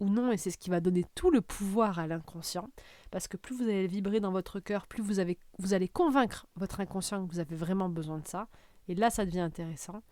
ou 0.00 0.08
non, 0.08 0.32
et 0.32 0.36
c'est 0.36 0.50
ce 0.50 0.58
qui 0.58 0.70
va 0.70 0.80
donner 0.80 1.04
tout 1.14 1.30
le 1.30 1.40
pouvoir 1.40 1.98
à 1.98 2.06
l'inconscient, 2.06 2.68
parce 3.10 3.28
que 3.28 3.36
plus 3.36 3.54
vous 3.54 3.64
allez 3.64 3.86
vibrer 3.86 4.18
dans 4.20 4.32
votre 4.32 4.58
cœur, 4.58 4.86
plus 4.86 5.02
vous, 5.02 5.20
allez 5.20 5.88
convaincre 5.88 6.46
votre 6.56 6.80
inconscient 6.80 7.26
que 7.26 7.32
vous 7.32 7.38
avez 7.38 7.56
vraiment 7.56 7.88
besoin 7.88 8.18
de 8.18 8.26
ça, 8.26 8.48
et 8.88 8.94
là 8.94 9.10
ça 9.10 9.24
devient 9.24 9.40
intéressant. 9.40 10.02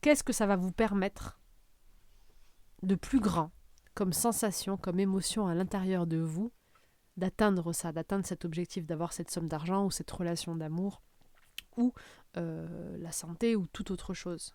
Qu'est-ce 0.00 0.24
que 0.24 0.32
ça 0.32 0.46
va 0.46 0.56
vous 0.56 0.72
permettre 0.72 1.38
de 2.82 2.94
plus 2.94 3.20
grand, 3.20 3.50
comme 3.94 4.12
sensation, 4.12 4.76
comme 4.76 4.98
émotion 4.98 5.46
à 5.46 5.54
l'intérieur 5.54 6.06
de 6.06 6.18
vous, 6.18 6.52
d'atteindre 7.16 7.72
ça, 7.72 7.92
d'atteindre 7.92 8.26
cet 8.26 8.44
objectif, 8.44 8.86
d'avoir 8.86 9.12
cette 9.12 9.30
somme 9.30 9.48
d'argent 9.48 9.84
ou 9.84 9.90
cette 9.90 10.10
relation 10.10 10.56
d'amour, 10.56 11.02
ou 11.76 11.92
euh, 12.36 12.96
la 12.98 13.12
santé 13.12 13.56
ou 13.56 13.66
toute 13.66 13.90
autre 13.90 14.14
chose? 14.14 14.54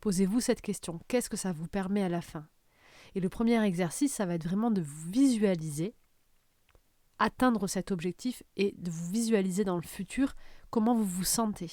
Posez-vous 0.00 0.40
cette 0.40 0.62
question. 0.62 1.00
Qu'est-ce 1.08 1.28
que 1.28 1.36
ça 1.36 1.52
vous 1.52 1.68
permet 1.68 2.02
à 2.02 2.08
la 2.08 2.22
fin? 2.22 2.46
Et 3.14 3.20
le 3.20 3.28
premier 3.28 3.62
exercice, 3.64 4.12
ça 4.12 4.26
va 4.26 4.34
être 4.34 4.46
vraiment 4.46 4.70
de 4.70 4.82
vous 4.82 5.10
visualiser, 5.10 5.94
atteindre 7.18 7.66
cet 7.66 7.90
objectif 7.90 8.42
et 8.56 8.74
de 8.78 8.90
vous 8.90 9.10
visualiser 9.10 9.64
dans 9.64 9.76
le 9.76 9.82
futur 9.82 10.34
comment 10.70 10.94
vous 10.94 11.04
vous 11.04 11.24
sentez. 11.24 11.70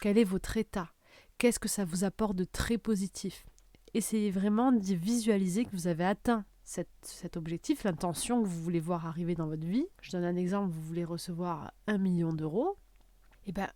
Quel 0.00 0.18
est 0.18 0.24
votre 0.24 0.56
état? 0.56 0.90
Qu'est-ce 1.38 1.60
que 1.60 1.68
ça 1.68 1.84
vous 1.84 2.04
apporte 2.04 2.36
de 2.36 2.44
très 2.44 2.78
positif? 2.78 3.46
Essayez 3.94 4.30
vraiment 4.30 4.72
de 4.72 4.94
visualiser 4.94 5.64
que 5.64 5.72
vous 5.72 5.86
avez 5.86 6.04
atteint 6.04 6.44
cet 6.64 7.36
objectif, 7.36 7.84
l'intention 7.84 8.42
que 8.42 8.46
vous 8.46 8.62
voulez 8.62 8.80
voir 8.80 9.06
arriver 9.06 9.34
dans 9.34 9.46
votre 9.46 9.66
vie. 9.66 9.86
Je 10.02 10.10
donne 10.10 10.24
un 10.24 10.36
exemple, 10.36 10.70
vous 10.70 10.82
voulez 10.82 11.04
recevoir 11.04 11.72
un 11.86 11.96
million 11.96 12.32
d'euros. 12.32 12.76
Eh 13.46 13.52
bien, 13.52 13.70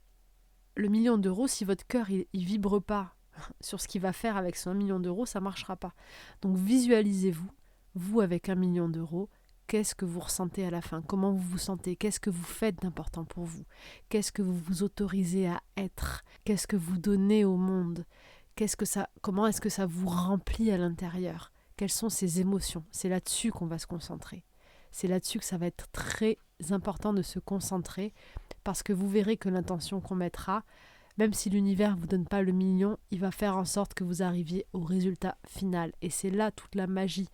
le 0.76 0.88
million 0.88 1.16
d'euros, 1.16 1.46
si 1.46 1.64
votre 1.64 1.86
cœur 1.86 2.10
il, 2.10 2.26
vibre 2.32 2.80
pas 2.80 3.14
sur 3.60 3.80
ce 3.80 3.88
qu'il 3.88 4.00
va 4.00 4.12
faire 4.12 4.36
avec 4.36 4.58
1 4.64 4.74
million 4.74 5.00
d'euros, 5.00 5.26
ça 5.26 5.40
ne 5.40 5.44
marchera 5.44 5.76
pas. 5.76 5.94
Donc 6.42 6.56
visualisez-vous, 6.56 7.50
vous 7.94 8.20
avec 8.20 8.48
un 8.48 8.54
million 8.54 8.88
d'euros, 8.88 9.28
qu'est-ce 9.66 9.94
que 9.94 10.04
vous 10.04 10.20
ressentez 10.20 10.66
à 10.66 10.70
la 10.70 10.82
fin, 10.82 11.02
comment 11.02 11.32
vous 11.32 11.38
vous 11.38 11.58
sentez, 11.58 11.96
qu'est-ce 11.96 12.20
que 12.20 12.30
vous 12.30 12.42
faites 12.42 12.82
d'important 12.82 13.24
pour 13.24 13.44
vous, 13.44 13.64
qu'est-ce 14.08 14.32
que 14.32 14.42
vous 14.42 14.56
vous 14.56 14.82
autorisez 14.82 15.48
à 15.48 15.62
être, 15.76 16.24
qu'est-ce 16.44 16.66
que 16.66 16.76
vous 16.76 16.98
donnez 16.98 17.44
au 17.44 17.56
monde, 17.56 18.04
qu'est-ce 18.54 18.76
que 18.76 18.84
ça, 18.84 19.08
comment 19.20 19.46
est-ce 19.46 19.60
que 19.60 19.68
ça 19.68 19.86
vous 19.86 20.08
remplit 20.08 20.70
à 20.70 20.78
l'intérieur, 20.78 21.52
quelles 21.76 21.90
sont 21.90 22.10
ces 22.10 22.40
émotions? 22.40 22.84
C'est 22.90 23.08
là-dessus 23.08 23.50
qu'on 23.50 23.66
va 23.66 23.78
se 23.78 23.86
concentrer. 23.86 24.44
C'est 24.90 25.08
là-dessus 25.08 25.38
que 25.38 25.44
ça 25.44 25.56
va 25.56 25.66
être 25.66 25.88
très 25.90 26.36
important 26.70 27.14
de 27.14 27.22
se 27.22 27.38
concentrer 27.38 28.12
parce 28.62 28.82
que 28.82 28.92
vous 28.92 29.08
verrez 29.08 29.38
que 29.38 29.48
l'intention 29.48 30.00
qu'on 30.00 30.14
mettra, 30.14 30.64
même 31.18 31.34
si 31.34 31.50
l'univers 31.50 31.94
ne 31.94 32.00
vous 32.00 32.06
donne 32.06 32.26
pas 32.26 32.42
le 32.42 32.52
million, 32.52 32.96
il 33.10 33.20
va 33.20 33.30
faire 33.30 33.56
en 33.56 33.64
sorte 33.64 33.94
que 33.94 34.04
vous 34.04 34.22
arriviez 34.22 34.66
au 34.72 34.80
résultat 34.80 35.36
final. 35.46 35.92
Et 36.02 36.10
c'est 36.10 36.30
là 36.30 36.50
toute 36.50 36.74
la 36.74 36.86
magie 36.86 37.28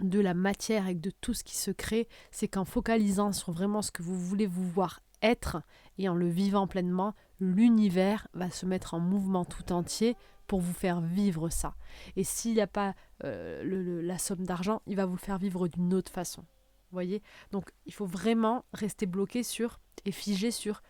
de 0.00 0.20
la 0.20 0.34
matière 0.34 0.88
et 0.88 0.94
de 0.94 1.10
tout 1.10 1.34
ce 1.34 1.44
qui 1.44 1.56
se 1.56 1.70
crée, 1.70 2.08
c'est 2.30 2.48
qu'en 2.48 2.64
focalisant 2.64 3.32
sur 3.32 3.52
vraiment 3.52 3.82
ce 3.82 3.90
que 3.90 4.02
vous 4.02 4.18
voulez 4.18 4.46
vous 4.46 4.68
voir 4.68 5.00
être 5.22 5.60
et 5.98 6.08
en 6.08 6.14
le 6.14 6.28
vivant 6.28 6.66
pleinement, 6.68 7.14
l'univers 7.40 8.28
va 8.34 8.50
se 8.50 8.66
mettre 8.66 8.94
en 8.94 9.00
mouvement 9.00 9.44
tout 9.44 9.72
entier 9.72 10.16
pour 10.46 10.60
vous 10.60 10.72
faire 10.72 11.00
vivre 11.00 11.50
ça. 11.50 11.74
Et 12.16 12.24
s'il 12.24 12.54
n'y 12.54 12.60
a 12.60 12.66
pas 12.66 12.94
euh, 13.24 14.02
la 14.02 14.18
somme 14.18 14.44
d'argent, 14.44 14.80
il 14.86 14.96
va 14.96 15.06
vous 15.06 15.16
faire 15.16 15.38
vivre 15.38 15.68
d'une 15.68 15.92
autre 15.94 16.12
façon. 16.12 16.42
Vous 16.42 16.94
voyez? 16.94 17.22
Donc 17.52 17.70
il 17.84 17.92
faut 17.92 18.06
vraiment 18.06 18.64
rester 18.72 19.06
bloqué 19.06 19.42
sur 19.42 19.78
et 20.04 20.12
figé 20.12 20.50
sur 20.50 20.82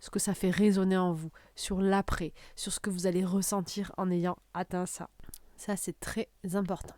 ce 0.00 0.10
que 0.10 0.18
ça 0.18 0.34
fait 0.34 0.50
résonner 0.50 0.96
en 0.96 1.12
vous, 1.12 1.30
sur 1.54 1.80
l'après, 1.80 2.32
sur 2.54 2.72
ce 2.72 2.80
que 2.80 2.90
vous 2.90 3.06
allez 3.06 3.24
ressentir 3.24 3.92
en 3.96 4.10
ayant 4.10 4.36
atteint 4.54 4.86
ça. 4.86 5.10
Ça, 5.56 5.76
c'est 5.76 5.98
très 5.98 6.28
important. 6.54 6.94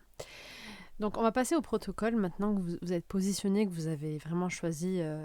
Donc, 0.98 1.16
on 1.16 1.22
va 1.22 1.30
passer 1.30 1.54
au 1.54 1.60
protocole 1.60 2.16
maintenant 2.16 2.56
que 2.56 2.60
vous, 2.60 2.92
êtes 2.92 3.06
positionné, 3.06 3.66
que 3.66 3.70
vous 3.70 3.86
avez 3.86 4.18
vraiment 4.18 4.48
choisi 4.48 4.96
euh, 4.98 5.24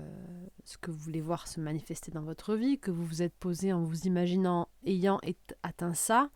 ce 0.65 0.77
que 0.77 0.91
vous 0.91 0.99
voulez 0.99 1.21
voir 1.21 1.47
se 1.47 1.59
manifester 1.59 2.11
dans 2.11 2.21
votre 2.21 2.55
vie, 2.55 2.77
que 2.77 2.91
vous 2.91 3.03
vous 3.03 3.23
êtes 3.23 3.33
posé 3.33 3.73
en 3.73 3.81
vous 3.81 4.01
imaginant 4.01 4.67
ayant 4.85 5.19
atteint 5.63 5.95
ça, 5.95 6.29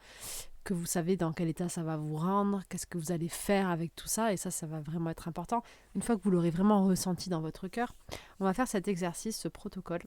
que 0.63 0.73
vous 0.73 0.87
savez 0.87 1.17
dans 1.17 1.33
quel 1.33 1.49
état 1.49 1.69
ça 1.69 1.83
va 1.83 1.97
vous 1.97 2.17
rendre, 2.17 2.63
qu'est-ce 2.67 2.87
que 2.87 2.97
vous 2.97 3.11
allez 3.11 3.29
faire 3.29 3.69
avec 3.69 3.95
tout 3.95 4.07
ça, 4.07 4.33
et 4.33 4.37
ça, 4.37 4.49
ça 4.49 4.65
va 4.65 4.81
vraiment 4.81 5.11
être 5.11 5.27
important. 5.27 5.61
Une 5.93 6.01
fois 6.01 6.17
que 6.17 6.23
vous 6.23 6.31
l'aurez 6.31 6.49
vraiment 6.49 6.83
ressenti 6.83 7.29
dans 7.29 7.41
votre 7.41 7.67
cœur, 7.67 7.95
on 8.39 8.43
va 8.43 8.55
faire 8.55 8.67
cet 8.67 8.87
exercice, 8.87 9.37
ce 9.39 9.47
protocole, 9.47 10.01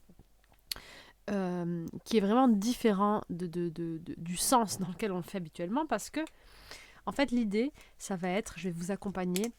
euh, 1.29 1.85
qui 2.03 2.17
est 2.17 2.21
vraiment 2.21 2.47
différent 2.47 3.21
de, 3.29 3.69
du 4.17 4.37
sens 4.37 4.79
dans 4.79 4.87
lequel 4.87 5.11
on 5.11 5.17
le 5.17 5.23
fait 5.23 5.37
habituellement 5.37 5.85
parce 5.85 6.09
que, 6.09 6.21
en 7.05 7.11
fait, 7.11 7.31
l'idée, 7.31 7.71
ça 7.97 8.15
va 8.15 8.29
être, 8.29 8.55
je 8.57 8.69
vais 8.69 8.75
vous 8.75 8.91
accompagner, 8.91 9.51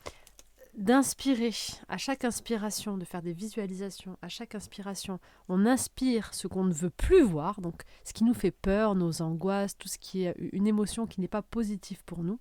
d'inspirer 0.75 1.53
à 1.89 1.99
chaque 1.99 2.25
inspiration, 2.25 2.97
de 2.97 3.05
faire 3.05 3.23
des 3.23 3.33
visualisations. 3.33 4.17
À 4.23 4.29
chaque 4.29 4.55
inspiration, 4.55 5.21
on 5.49 5.67
inspire 5.67 6.33
ce 6.35 6.47
qu'on 6.49 6.65
ne 6.65 6.73
veut 6.73 6.91
plus 6.91 7.23
voir, 7.23 7.61
donc 7.61 7.83
ce 8.05 8.13
qui 8.13 8.25
nous 8.25 8.35
fait 8.35 8.51
peur, 8.51 8.95
nos 8.95 9.23
angoisses, 9.23 9.77
tout 9.77 9.89
ce 9.89 9.99
qui 9.99 10.25
est 10.25 10.35
une 10.53 10.67
émotion 10.67 11.07
qui 11.07 11.21
n'est 11.21 11.29
pas 11.29 11.43
positive 11.43 12.03
pour 12.05 12.25
nous. 12.25 12.39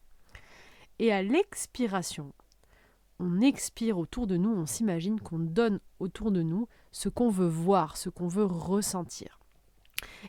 Et 1.00 1.12
à 1.12 1.22
l'expiration, 1.22 2.34
on 3.22 3.40
expire 3.40 4.00
autour 4.00 4.26
de 4.26 4.36
nous, 4.36 4.52
on 4.52 4.66
s'imagine 4.66 5.20
qu'on 5.20 5.40
donne 5.40 5.80
autour 6.00 6.32
de 6.32 6.42
nous 6.42 6.68
ce 6.92 7.08
qu'on 7.08 7.30
veut 7.30 7.48
voir, 7.48 7.96
ce 7.96 8.10
qu'on 8.10 8.28
veut 8.28 8.46
ressentir. 8.46 9.40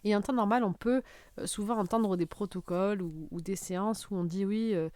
Et 0.05 0.15
en 0.15 0.21
temps 0.21 0.35
normal, 0.35 0.63
on 0.63 0.75
peut 0.75 1.03
euh, 1.39 1.47
souvent 1.47 1.79
entendre 1.79 2.17
des 2.19 2.27
protocoles 2.27 3.01
ou, 3.01 3.41
des 3.41 3.57
séances 3.57 4.11
où 4.11 4.17
on 4.17 4.25
dit 4.25 4.45
oui, 4.45 4.75
euh, 4.75 4.91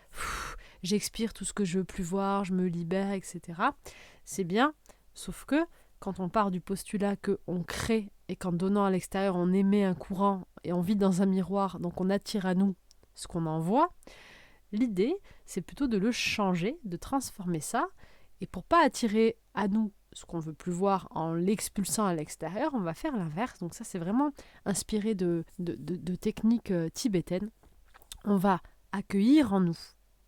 j'expire 0.82 1.32
tout 1.32 1.46
ce 1.46 1.54
que 1.54 1.64
je 1.64 1.78
veux 1.78 1.84
plus 1.84 2.04
voir, 2.04 2.44
je 2.44 2.52
me 2.52 2.66
libère, 2.66 3.12
etc. 3.12 3.40
C'est 4.26 4.44
bien, 4.44 4.74
sauf 5.14 5.46
que 5.46 5.64
quand 5.98 6.20
on 6.20 6.28
part 6.28 6.50
du 6.50 6.60
postulat 6.60 7.16
que 7.16 7.38
on 7.46 7.62
crée 7.62 8.10
et 8.28 8.36
qu'en 8.36 8.52
donnant 8.52 8.84
à 8.84 8.90
l'extérieur 8.90 9.36
on 9.36 9.52
émet 9.54 9.84
un 9.84 9.94
courant 9.94 10.46
et 10.62 10.74
on 10.74 10.82
vit 10.82 10.96
dans 10.96 11.22
un 11.22 11.26
miroir, 11.26 11.80
donc 11.80 11.98
on 12.00 12.10
attire 12.10 12.44
à 12.44 12.54
nous 12.54 12.74
ce 13.14 13.26
qu'on 13.26 13.46
envoie, 13.46 13.94
L'idée, 14.76 15.16
c'est 15.46 15.62
plutôt 15.62 15.86
de 15.86 15.96
le 15.96 16.12
changer, 16.12 16.78
de 16.84 16.96
transformer 16.96 17.60
ça. 17.60 17.88
Et 18.42 18.46
pour 18.46 18.62
pas 18.62 18.84
attirer 18.84 19.36
à 19.54 19.68
nous 19.68 19.92
ce 20.12 20.26
qu'on 20.26 20.38
veut 20.38 20.52
plus 20.52 20.72
voir 20.72 21.08
en 21.10 21.34
l'expulsant 21.34 22.06
à 22.06 22.14
l'extérieur, 22.14 22.72
on 22.74 22.80
va 22.80 22.94
faire 22.94 23.16
l'inverse. 23.16 23.58
Donc 23.58 23.74
ça, 23.74 23.84
c'est 23.84 23.98
vraiment 23.98 24.32
inspiré 24.66 25.14
de, 25.14 25.44
de, 25.58 26.14
techniques 26.14 26.70
euh, 26.70 26.88
tibétaines. 26.90 27.50
On 28.24 28.36
va 28.36 28.60
accueillir 28.92 29.54
en 29.54 29.60
nous 29.60 29.78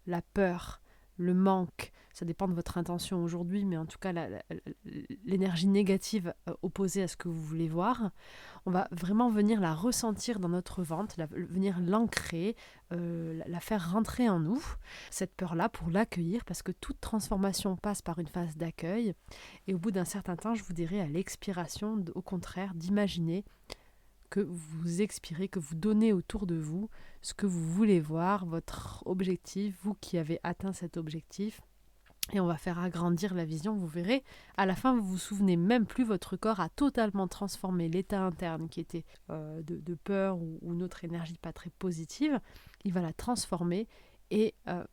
la 0.06 0.22
peur, 0.22 0.80
le 1.18 1.34
manque, 1.34 1.92
ça 2.14 2.24
dépend 2.24 2.48
de 2.48 2.54
votre 2.54 2.78
intention 2.78 3.22
aujourd'hui, 3.22 3.64
mais 3.64 3.76
en 3.76 3.86
tout 3.86 3.98
cas 3.98 4.12
l'énergie 5.24 5.68
négative 5.68 6.34
euh, 6.48 6.54
opposée 6.62 7.02
à 7.02 7.08
ce 7.08 7.16
que 7.16 7.28
vous 7.28 7.42
voulez 7.42 7.68
voir, 7.68 8.10
on 8.66 8.70
va 8.70 8.88
vraiment 8.90 9.30
venir 9.30 9.60
la 9.60 9.74
ressentir 9.74 10.40
dans 10.40 10.48
notre 10.48 10.82
ventre, 10.82 11.16
venir 11.30 11.78
l'ancrer, 11.80 12.56
euh, 12.92 13.40
la 13.46 13.60
faire 13.60 13.92
rentrer 13.92 14.28
en 14.28 14.40
nous, 14.40 14.62
cette 15.10 15.34
peur-là, 15.36 15.68
pour 15.68 15.90
l'accueillir, 15.90 16.44
parce 16.44 16.62
que 16.62 16.72
toute 16.72 17.00
transformation 17.00 17.76
passe 17.76 18.02
par 18.02 18.18
une 18.18 18.26
phase 18.26 18.56
d'accueil, 18.56 19.14
et 19.66 19.74
au 19.74 19.78
bout 19.78 19.90
d'un 19.90 20.04
certain 20.04 20.36
temps, 20.36 20.54
je 20.54 20.64
vous 20.64 20.72
dirai 20.72 21.00
à 21.00 21.06
l'expiration, 21.06 22.04
au 22.14 22.22
contraire, 22.22 22.74
d'imaginer 22.74 23.44
que 24.30 24.40
vous 24.40 25.02
expirez, 25.02 25.48
que 25.48 25.58
vous 25.58 25.74
donnez 25.74 26.12
autour 26.12 26.46
de 26.46 26.56
vous 26.56 26.88
ce 27.22 27.34
que 27.34 27.46
vous 27.46 27.72
voulez 27.72 28.00
voir, 28.00 28.46
votre 28.46 29.02
objectif, 29.06 29.76
vous 29.82 29.94
qui 29.94 30.18
avez 30.18 30.38
atteint 30.42 30.72
cet 30.72 30.96
objectif, 30.96 31.60
et 32.32 32.40
on 32.40 32.46
va 32.46 32.56
faire 32.56 32.78
agrandir 32.78 33.34
la 33.34 33.44
vision, 33.44 33.74
vous 33.74 33.86
verrez. 33.86 34.22
À 34.56 34.66
la 34.66 34.76
fin, 34.76 34.94
vous 34.94 35.02
vous 35.02 35.18
souvenez 35.18 35.56
même 35.56 35.86
plus, 35.86 36.04
votre 36.04 36.36
corps 36.36 36.60
a 36.60 36.68
totalement 36.68 37.26
transformé 37.26 37.88
l'état 37.88 38.20
interne 38.20 38.68
qui 38.68 38.80
était 38.80 39.04
euh, 39.30 39.62
de, 39.62 39.94
peur 39.94 40.36
ou, 40.36 40.58
ou, 40.60 40.74
notre 40.74 41.04
énergie 41.04 41.38
pas 41.38 41.52
très 41.52 41.70
positive. 41.70 42.38
Il 42.84 42.92
va 42.92 43.00
la 43.00 43.14
transformer 43.14 43.88
et, 44.30 44.54
euh, 44.68 44.84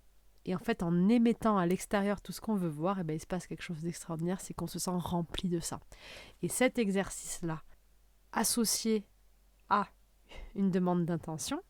et 0.46 0.56
en 0.56 0.60
fait, 0.60 0.82
en 0.82 1.10
émettant 1.10 1.58
à 1.58 1.66
l'extérieur 1.66 2.22
tout 2.22 2.32
ce 2.32 2.40
qu'on 2.40 2.56
veut 2.56 2.70
voir, 2.70 3.00
eh 3.00 3.04
ben, 3.04 3.16
il 3.16 3.20
se 3.20 3.28
passe 3.28 3.48
quelque 3.48 3.64
chose 3.64 3.82
d'extraordinaire, 3.82 4.40
c'est 4.40 4.54
qu'on 4.54 4.68
se 4.68 4.80
sent 4.80 4.92
rempli 4.94 5.50
de 5.50 5.60
ça. 5.60 5.80
Et 6.42 6.48
cet 6.48 6.80
exercice-là, 6.80 7.64
associé 8.32 9.06
à 9.70 9.88
une 10.56 10.72
demande 10.72 11.06
d'intention, 11.06 11.62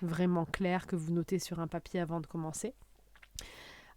vraiment 0.00 0.44
claire 0.44 0.86
que 0.86 0.96
vous 0.96 1.12
notez 1.12 1.38
sur 1.38 1.60
un 1.60 1.68
papier 1.68 2.00
avant 2.00 2.20
de 2.20 2.26
commencer, 2.26 2.74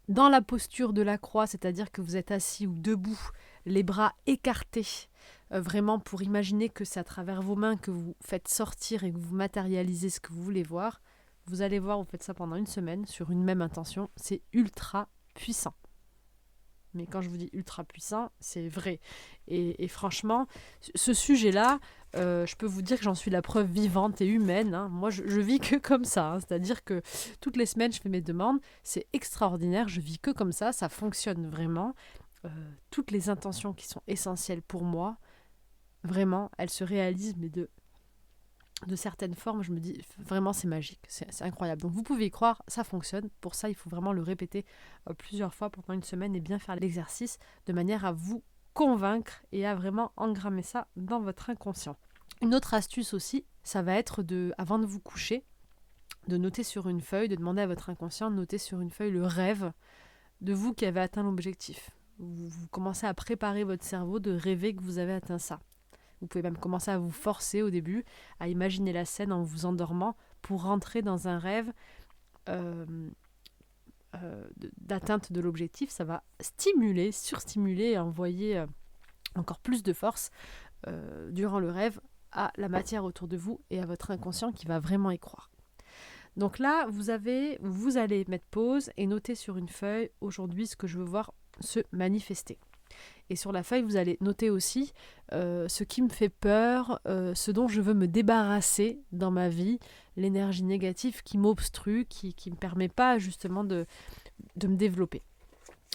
dans 0.08 0.30
la 0.30 0.42
posture 0.42 0.94
de 0.94 1.02
la 1.02 1.18
croix, 1.18 1.48
c'est-à-dire 1.48 1.92
que 1.92 2.02
vous 2.02 2.16
êtes 2.16 2.32
assis 2.32 2.68
ou 2.68 2.76
debout, 2.76 3.20
les 3.66 3.82
bras 3.82 4.14
écartés, 4.28 5.08
euh, 5.52 5.60
vraiment 5.60 6.00
pour 6.00 6.22
imaginer 6.22 6.70
que 6.70 6.86
c'est 6.86 7.00
à 7.00 7.04
travers 7.04 7.42
vos 7.42 7.56
mains 7.56 7.76
que 7.76 7.92
vous 7.92 8.16
faites 8.22 8.48
sortir 8.48 9.04
et 9.04 9.12
que 9.12 9.18
vous 9.18 9.36
matérialisez 9.36 10.10
ce 10.10 10.20
que 10.20 10.32
vous 10.32 10.44
voulez 10.44 10.64
voir. 10.64 11.02
Vous 11.48 11.62
allez 11.62 11.80
voir, 11.80 11.98
vous 11.98 12.10
faites 12.10 12.24
ça 12.24 12.34
pendant 12.34 12.56
une 12.56 12.68
semaine 12.68 13.06
sur 13.06 13.32
une 13.32 13.44
même 13.44 13.62
intention, 13.62 14.10
c'est 14.16 14.42
ultra 14.54 15.10
puissant. 15.34 15.74
Mais 16.94 17.06
quand 17.06 17.22
je 17.22 17.30
vous 17.30 17.38
dis 17.38 17.50
ultra 17.52 17.84
puissant, 17.84 18.32
c'est 18.40 18.68
vrai. 18.68 19.02
Et, 19.48 19.88
franchement, 19.90 20.48
ce 20.96 21.14
sujet-là, 21.14 21.80
euh, 22.16 22.46
je 22.46 22.56
peux 22.56 22.66
vous 22.66 22.82
dire 22.82 22.98
que 22.98 23.04
j'en 23.04 23.16
suis 23.16 23.32
la 23.32 23.42
preuve 23.42 23.68
vivante 23.68 24.22
et 24.22 24.28
humaine. 24.28 24.74
Hein. 24.74 24.90
Moi, 24.90 25.10
je, 25.10 25.40
vis 25.40 25.60
que 25.60 25.76
comme 25.76 26.06
ça. 26.06 26.34
Hein. 26.34 26.40
C'est-à-dire 26.40 26.84
que 26.84 27.02
toutes 27.42 27.58
les 27.58 27.66
semaines, 27.66 27.92
je 27.92 28.00
fais 28.00 28.10
mes 28.10 28.22
demandes. 28.22 28.60
C'est 28.84 29.08
extraordinaire. 29.14 29.88
Je 29.88 30.02
vis 30.02 30.20
que 30.20 30.32
comme 30.32 30.52
ça. 30.52 30.72
Ça 30.72 30.90
fonctionne 30.90 31.50
vraiment. 31.50 31.94
Euh, 32.46 32.50
toutes 32.92 33.12
les 33.12 33.30
intentions 33.30 33.74
qui 33.74 33.88
sont 33.88 34.02
essentielles 34.08 34.62
pour 34.62 34.84
moi, 34.84 35.18
vraiment, 36.04 36.52
elles 36.58 36.70
se 36.70 36.84
réalisent, 36.84 37.36
mais 37.38 37.50
de, 37.50 37.70
certaines 38.96 39.34
formes, 39.34 39.64
je 39.64 39.72
me 39.72 39.80
dis 39.80 40.00
vraiment 40.20 40.54
c'est 40.54 40.68
magique, 40.68 41.02
c'est 41.08 41.42
incroyable. 41.42 41.82
Donc 41.82 41.92
vous 41.92 42.04
pouvez 42.04 42.26
y 42.26 42.32
croire, 42.32 42.62
ça 42.68 42.84
fonctionne. 42.84 43.30
Pour 43.42 43.56
ça, 43.56 43.70
il 43.70 43.76
faut 43.76 43.90
vraiment 43.90 44.14
le 44.14 44.22
répéter 44.22 44.66
euh, 45.10 45.14
plusieurs 45.14 45.56
fois 45.56 45.70
pendant 45.70 45.94
une 45.94 46.04
semaine 46.04 46.36
et 46.36 46.40
bien 46.40 46.60
faire 46.60 46.76
l'exercice 46.76 47.40
de 47.66 47.74
manière 47.74 48.06
à 48.06 48.12
vous 48.12 48.44
convaincre 48.74 49.42
et 49.52 49.66
à 49.66 49.74
vraiment 49.74 50.12
engrammer 50.18 50.62
ça 50.62 50.88
dans 50.98 51.22
votre 51.22 51.50
inconscient. 51.50 51.98
Une 52.42 52.54
autre 52.54 52.74
astuce 52.74 53.14
aussi, 53.14 53.46
ça 53.64 53.82
va 53.82 53.96
être 53.96 54.24
de, 54.24 54.54
avant 54.58 54.80
de 54.80 54.86
vous 54.86 55.00
coucher, 55.00 55.44
de 56.28 56.38
noter 56.38 56.64
sur 56.64 56.88
une 56.88 57.02
feuille, 57.02 57.30
de 57.30 57.36
demander 57.36 57.62
à 57.62 57.68
votre 57.68 57.90
inconscient 57.90 58.30
de 58.32 58.36
noter 58.36 58.58
sur 58.58 58.80
une 58.80 58.92
feuille 58.92 59.12
le 59.12 59.26
rêve 59.26 59.72
de 60.42 60.54
vous 60.54 60.74
qui 60.74 60.86
avez 60.86 61.00
atteint 61.00 61.24
l'objectif. 61.24 61.92
Vous, 62.20 62.68
commencez 62.72 63.06
à 63.06 63.14
préparer 63.14 63.64
votre 63.64 63.84
cerveau 63.84 64.20
de 64.20 64.32
rêver 64.32 64.74
que 64.74 64.82
vous 64.82 65.00
avez 65.00 65.14
atteint 65.14 65.38
ça. 65.38 65.60
Vous 66.22 66.28
pouvez 66.28 66.42
même 66.42 66.58
commencer 66.58 66.92
à 66.92 66.98
vous 66.98 67.12
forcer 67.12 67.62
au 67.62 67.70
début, 67.70 68.06
à 68.40 68.48
imaginer 68.48 68.94
la 68.94 69.06
scène 69.06 69.32
en 69.32 69.44
vous 69.44 69.66
endormant 69.66 70.16
pour 70.42 70.64
rentrer 70.64 71.02
dans 71.02 71.28
un 71.28 71.40
rêve 71.40 71.72
euh, 72.48 72.86
euh, 74.16 74.48
d'atteinte 74.78 75.32
de 75.34 75.42
l'objectif, 75.42 75.90
ça 75.90 76.06
va 76.06 76.24
stimuler, 76.40 77.12
surstimuler 77.12 77.92
et 77.92 78.00
envoyer 78.00 78.60
euh, 78.60 78.68
encore 79.36 79.60
plus 79.60 79.84
de 79.84 79.94
force 79.94 80.32
durant 81.32 81.58
le 81.58 81.72
rêve 81.72 82.00
à 82.36 82.52
la 82.58 82.70
matière 82.70 83.04
autour 83.04 83.28
de 83.28 83.38
vous 83.38 83.62
et 83.70 83.80
à 83.80 83.86
votre 83.86 84.12
inconscient 84.12 84.52
qui 84.52 84.66
va 84.66 84.80
vraiment 84.80 85.12
y 85.12 85.18
croire. 85.20 85.50
Donc 86.38 86.60
là, 86.60 86.86
vous 86.88 87.10
avez, 87.10 87.58
vous 87.62 87.98
allez 87.98 88.26
mettre 88.28 88.46
pause 88.52 88.92
et 88.98 89.08
noter 89.08 89.36
sur 89.36 89.58
une 89.58 89.70
feuille 89.70 90.12
aujourd'hui 90.22 90.68
ce 90.68 90.76
que 90.76 90.86
je 90.86 90.98
veux 90.98 91.06
voir 91.06 91.34
se 91.62 91.80
manifester. 91.92 92.60
Et 93.30 93.36
sur 93.36 93.52
la 93.52 93.64
feuille, 93.64 93.82
vous 93.82 93.96
allez 93.96 94.18
noter 94.20 94.50
aussi 94.50 94.94
ce 95.32 95.84
qui 95.84 96.02
me 96.02 96.10
fait 96.10 96.30
peur, 96.30 97.00
ce 97.06 97.52
dont 97.52 97.68
je 97.68 97.82
veux 97.82 97.94
me 97.94 98.08
débarrasser 98.08 99.00
dans 99.12 99.32
ma 99.32 99.50
vie, 99.50 99.80
l'énergie 100.18 100.64
négative 100.64 101.24
qui 101.24 101.38
m'obstrue, 101.38 102.06
qui 102.06 102.36
ne 102.46 102.52
me 102.52 102.60
permet 102.60 102.90
pas 102.90 103.18
justement 103.18 103.64
de, 103.64 103.86
de 104.56 104.68
me 104.68 104.76
développer. 104.76 105.24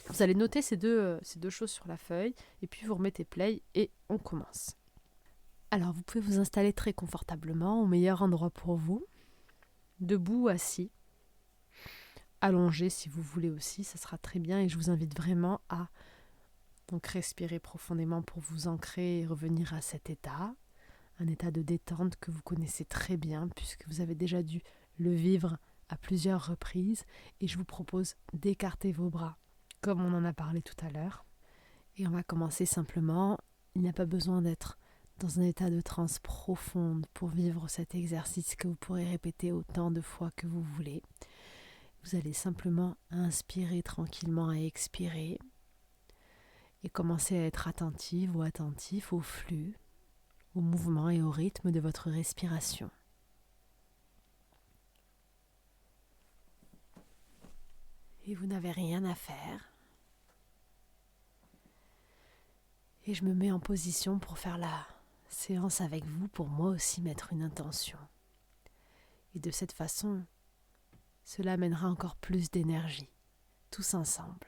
Vous 0.09 0.23
allez 0.23 0.35
noter 0.35 0.62
ces 0.62 0.76
deux, 0.76 0.99
euh, 0.99 1.18
ces 1.23 1.38
deux 1.38 1.50
choses 1.50 1.70
sur 1.70 1.87
la 1.87 1.97
feuille 1.97 2.35
et 2.62 2.66
puis 2.66 2.85
vous 2.87 2.94
remettez 2.94 3.25
play 3.25 3.62
et 3.75 3.90
on 4.09 4.18
commence. 4.18 4.76
Alors 5.73 5.93
vous 5.93 6.03
pouvez 6.03 6.21
vous 6.21 6.41
installer 6.41 6.73
très 6.73 6.93
confortablement 6.93 7.81
au 7.81 7.87
meilleur 7.87 8.23
endroit 8.23 8.50
pour 8.50 8.75
vous, 8.75 9.05
debout, 10.00 10.49
assis, 10.49 10.91
allongé 12.41 12.91
si 12.91 13.09
vous 13.09 13.23
voulez 13.23 13.50
aussi, 13.50 13.85
ça 13.85 13.97
sera 13.97 14.19
très 14.19 14.41
bien. 14.41 14.61
Et 14.61 14.69
je 14.69 14.77
vous 14.77 14.91
invite 14.91 15.17
vraiment 15.17 15.61
à 15.69 15.89
donc 16.89 17.07
respirer 17.07 17.61
profondément 17.61 18.21
pour 18.21 18.43
vous 18.43 18.67
ancrer 18.67 19.21
et 19.21 19.27
revenir 19.27 19.73
à 19.73 19.81
cet 19.81 20.11
état, 20.11 20.53
un 21.21 21.27
état 21.29 21.53
de 21.53 21.62
détente 21.62 22.17
que 22.17 22.33
vous 22.33 22.43
connaissez 22.43 22.85
très 22.85 23.17
bien 23.17 23.47
puisque 23.55 23.87
vous 23.87 24.00
avez 24.00 24.17
déjà 24.17 24.43
dû 24.43 24.61
le 24.99 25.15
vivre 25.15 25.57
à 25.89 25.97
plusieurs 25.97 26.49
reprises. 26.49 27.05
Et 27.41 27.47
je 27.47 27.57
vous 27.57 27.65
propose 27.65 28.17
d'écarter 28.33 28.91
vos 28.91 29.09
bras 29.09 29.37
comme 29.83 30.05
on 30.05 30.12
en 30.15 30.25
a 30.25 30.33
parlé 30.33 30.62
tout 30.62 30.85
à 30.85 30.91
l'heure. 30.91 31.25
Et 31.97 32.09
on 32.09 32.11
va 32.11 32.25
commencer 32.25 32.67
simplement. 32.67 33.39
Il 33.77 33.83
n'y 33.83 33.89
a 33.89 33.93
pas 33.93 34.05
besoin 34.05 34.43
d'être 34.43 34.77
dans 35.21 35.39
un 35.39 35.43
état 35.43 35.69
de 35.69 35.83
transe 35.83 36.19
profonde 36.19 37.07
pour 37.12 37.29
vivre 37.29 37.69
cet 37.69 37.95
exercice 37.95 38.57
que 38.57 38.69
vous 38.69 38.75
pourrez 38.75 39.05
répéter 39.05 39.53
autant 39.53 39.91
de 39.91 40.00
fois 40.00 40.31
que 40.35 40.47
vous 40.47 40.62
voulez. 40.62 41.03
Vous 42.03 42.17
allez 42.17 42.33
simplement 42.33 42.97
inspirer 43.11 43.83
tranquillement 43.83 44.50
et 44.50 44.65
expirer 44.65 45.39
et 46.83 46.89
commencer 46.89 47.37
à 47.37 47.45
être 47.45 47.69
attentive 47.69 48.35
ou 48.35 48.41
attentif 48.41 49.12
au 49.12 49.21
flux, 49.21 49.77
au 50.55 50.62
mouvement 50.62 51.11
et 51.11 51.21
au 51.21 51.31
rythme 51.31 51.71
de 51.71 51.81
votre 51.81 52.11
respiration. 52.11 52.91
Et 58.27 58.35
vous 58.35 58.47
n'avez 58.47 58.71
rien 58.71 59.05
à 59.05 59.15
faire. 59.15 59.71
Et 63.05 63.12
je 63.12 63.25
me 63.25 63.35
mets 63.35 63.53
en 63.53 63.61
position 63.61 64.19
pour 64.19 64.39
faire 64.39 64.57
la 64.57 64.87
séance 65.30 65.80
avec 65.80 66.04
vous, 66.04 66.28
pour 66.28 66.49
moi 66.49 66.68
aussi 66.68 67.00
mettre 67.00 67.32
une 67.32 67.42
intention. 67.42 67.99
Et 69.34 69.38
de 69.38 69.50
cette 69.50 69.72
façon, 69.72 70.25
cela 71.25 71.52
amènera 71.52 71.88
encore 71.88 72.16
plus 72.16 72.50
d'énergie, 72.50 73.10
tous 73.70 73.94
ensemble, 73.94 74.46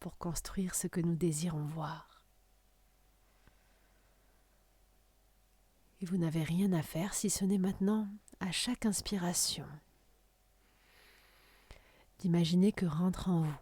pour 0.00 0.18
construire 0.18 0.74
ce 0.74 0.88
que 0.88 1.00
nous 1.00 1.14
désirons 1.14 1.64
voir. 1.66 2.24
Et 6.00 6.06
vous 6.06 6.18
n'avez 6.18 6.42
rien 6.42 6.72
à 6.72 6.82
faire 6.82 7.14
si 7.14 7.30
ce 7.30 7.44
n'est 7.44 7.58
maintenant, 7.58 8.08
à 8.40 8.50
chaque 8.50 8.84
inspiration, 8.84 9.66
d'imaginer 12.18 12.72
que 12.72 12.84
rentre 12.84 13.30
en 13.30 13.42
vous 13.42 13.58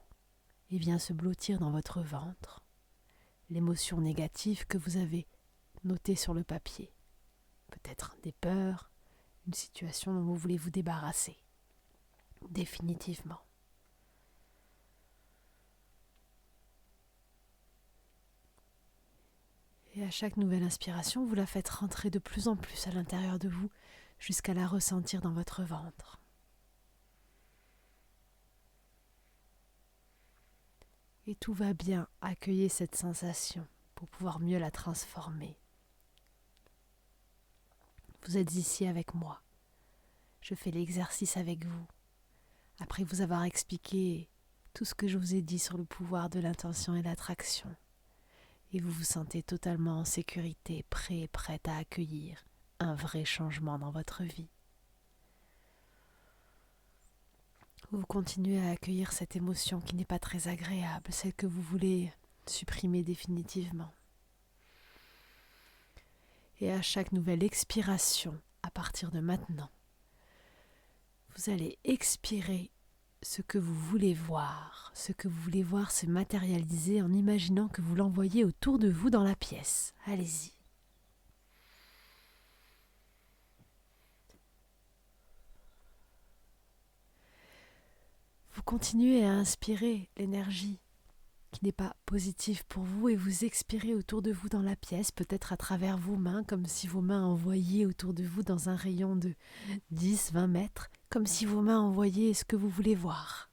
et 0.70 0.78
vient 0.78 0.98
se 0.98 1.12
blottir 1.12 1.58
dans 1.58 1.70
votre 1.70 2.00
ventre 2.00 2.64
l'émotion 3.50 4.00
négative 4.00 4.66
que 4.66 4.78
vous 4.78 4.96
avez 4.96 5.28
notée 5.84 6.16
sur 6.16 6.34
le 6.34 6.44
papier. 6.44 6.92
Peut-être 7.68 8.16
des 8.22 8.32
peurs, 8.32 8.90
une 9.46 9.54
situation 9.54 10.14
dont 10.14 10.22
vous 10.22 10.36
voulez 10.36 10.56
vous 10.56 10.70
débarrasser. 10.70 11.36
Définitivement. 12.50 13.40
Et 19.94 20.02
à 20.02 20.10
chaque 20.10 20.36
nouvelle 20.36 20.64
inspiration, 20.64 21.24
vous 21.24 21.36
la 21.36 21.46
faites 21.46 21.68
rentrer 21.68 22.10
de 22.10 22.18
plus 22.18 22.48
en 22.48 22.56
plus 22.56 22.86
à 22.88 22.90
l'intérieur 22.90 23.38
de 23.38 23.48
vous 23.48 23.70
jusqu'à 24.18 24.52
la 24.52 24.66
ressentir 24.66 25.20
dans 25.20 25.32
votre 25.32 25.62
ventre. 25.62 26.20
Et 31.26 31.36
tout 31.36 31.54
va 31.54 31.72
bien, 31.72 32.08
accueillez 32.20 32.68
cette 32.68 32.96
sensation 32.96 33.66
pour 33.94 34.08
pouvoir 34.08 34.40
mieux 34.40 34.58
la 34.58 34.70
transformer. 34.70 35.56
Vous 38.26 38.38
êtes 38.38 38.54
ici 38.54 38.86
avec 38.86 39.14
moi. 39.14 39.42
Je 40.40 40.54
fais 40.54 40.70
l'exercice 40.70 41.36
avec 41.36 41.64
vous. 41.66 41.86
Après 42.80 43.04
vous 43.04 43.20
avoir 43.20 43.44
expliqué 43.44 44.28
tout 44.72 44.84
ce 44.84 44.94
que 44.94 45.06
je 45.08 45.18
vous 45.18 45.34
ai 45.34 45.42
dit 45.42 45.58
sur 45.58 45.76
le 45.76 45.84
pouvoir 45.84 46.30
de 46.30 46.40
l'intention 46.40 46.94
et 46.94 47.02
l'attraction. 47.02 47.74
Et 48.72 48.80
vous 48.80 48.90
vous 48.90 49.04
sentez 49.04 49.42
totalement 49.42 50.00
en 50.00 50.04
sécurité, 50.04 50.84
prêt 50.90 51.20
et 51.20 51.28
prête 51.28 51.68
à 51.68 51.76
accueillir 51.76 52.44
un 52.80 52.94
vrai 52.94 53.24
changement 53.24 53.78
dans 53.78 53.90
votre 53.90 54.22
vie. 54.22 54.48
Vous 57.90 58.04
continuez 58.06 58.58
à 58.58 58.70
accueillir 58.70 59.12
cette 59.12 59.36
émotion 59.36 59.80
qui 59.80 59.94
n'est 59.94 60.04
pas 60.04 60.18
très 60.18 60.48
agréable, 60.48 61.12
celle 61.12 61.34
que 61.34 61.46
vous 61.46 61.62
voulez 61.62 62.12
supprimer 62.46 63.04
définitivement. 63.04 63.92
Et 66.60 66.70
à 66.70 66.82
chaque 66.82 67.12
nouvelle 67.12 67.42
expiration, 67.42 68.40
à 68.62 68.70
partir 68.70 69.10
de 69.10 69.20
maintenant, 69.20 69.70
vous 71.36 71.50
allez 71.50 71.78
expirer 71.84 72.70
ce 73.22 73.42
que 73.42 73.58
vous 73.58 73.74
voulez 73.74 74.14
voir, 74.14 74.92
ce 74.94 75.12
que 75.12 75.28
vous 75.28 75.40
voulez 75.40 75.62
voir 75.62 75.90
se 75.90 76.06
matérialiser 76.06 77.02
en 77.02 77.12
imaginant 77.12 77.68
que 77.68 77.82
vous 77.82 77.96
l'envoyez 77.96 78.44
autour 78.44 78.78
de 78.78 78.88
vous 78.88 79.10
dans 79.10 79.24
la 79.24 79.34
pièce. 79.34 79.94
Allez-y. 80.06 80.52
Vous 88.52 88.62
continuez 88.62 89.24
à 89.24 89.32
inspirer 89.32 90.08
l'énergie 90.16 90.78
qui 91.54 91.64
n'est 91.64 91.72
pas 91.72 91.94
positive 92.04 92.64
pour 92.66 92.82
vous 92.82 93.08
et 93.08 93.14
vous 93.14 93.44
expirez 93.44 93.94
autour 93.94 94.22
de 94.22 94.32
vous 94.32 94.48
dans 94.48 94.60
la 94.60 94.74
pièce, 94.74 95.12
peut-être 95.12 95.52
à 95.52 95.56
travers 95.56 95.96
vos 95.96 96.16
mains, 96.16 96.42
comme 96.42 96.66
si 96.66 96.88
vos 96.88 97.00
mains 97.00 97.24
envoyaient 97.24 97.86
autour 97.86 98.12
de 98.12 98.24
vous 98.24 98.42
dans 98.42 98.68
un 98.68 98.74
rayon 98.74 99.14
de 99.14 99.34
10-20 99.94 100.48
mètres, 100.48 100.90
comme 101.10 101.26
si 101.26 101.46
vos 101.46 101.62
mains 101.62 101.78
envoyaient 101.78 102.34
ce 102.34 102.44
que 102.44 102.56
vous 102.56 102.68
voulez 102.68 102.96
voir 102.96 103.50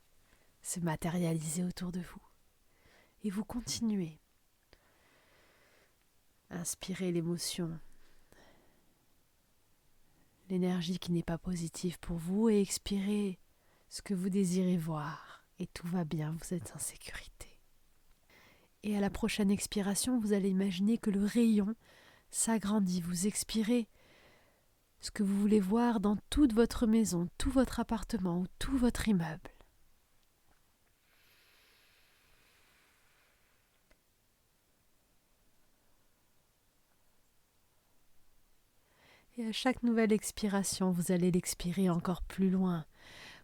se 0.64 0.80
matérialiser 0.80 1.64
autour 1.64 1.92
de 1.92 2.00
vous. 2.00 2.22
Et 3.24 3.30
vous 3.30 3.46
continuez. 3.46 4.20
Inspirez 6.50 7.12
l'émotion, 7.12 7.80
l'énergie 10.50 10.98
qui 10.98 11.12
n'est 11.12 11.22
pas 11.22 11.38
positive 11.38 12.00
pour 12.00 12.18
vous 12.18 12.50
et 12.50 12.62
expirez 12.62 13.38
ce 13.90 14.02
que 14.02 14.16
vous 14.16 14.30
désirez 14.30 14.78
voir 14.78 15.46
et 15.60 15.68
tout 15.68 15.88
va 15.88 16.04
bien, 16.04 16.36
vous 16.42 16.56
êtes 16.56 16.74
en 16.76 16.80
sécurité. 16.80 17.51
Et 18.84 18.98
à 18.98 19.00
la 19.00 19.10
prochaine 19.10 19.52
expiration, 19.52 20.20
vous 20.20 20.34
allez 20.34 20.50
imaginer 20.50 20.98
que 20.98 21.12
le 21.12 21.24
rayon 21.24 21.76
s'agrandit, 22.32 23.02
vous 23.02 23.28
expirez 23.28 23.88
ce 25.02 25.12
que 25.12 25.24
vous 25.24 25.40
voulez 25.40 25.60
voir 25.60 26.00
dans 26.00 26.18
toute 26.30 26.54
votre 26.54 26.88
maison, 26.88 27.28
tout 27.38 27.52
votre 27.52 27.80
appartement 27.80 28.40
ou 28.40 28.46
tout 28.60 28.78
votre 28.78 29.08
immeuble. 29.08 29.50
Et 39.38 39.46
à 39.46 39.52
chaque 39.52 39.82
nouvelle 39.82 40.12
expiration, 40.12 40.92
vous 40.92 41.12
allez 41.12 41.32
l'expirer 41.32 41.90
encore 41.90 42.22
plus 42.22 42.50
loin, 42.50 42.86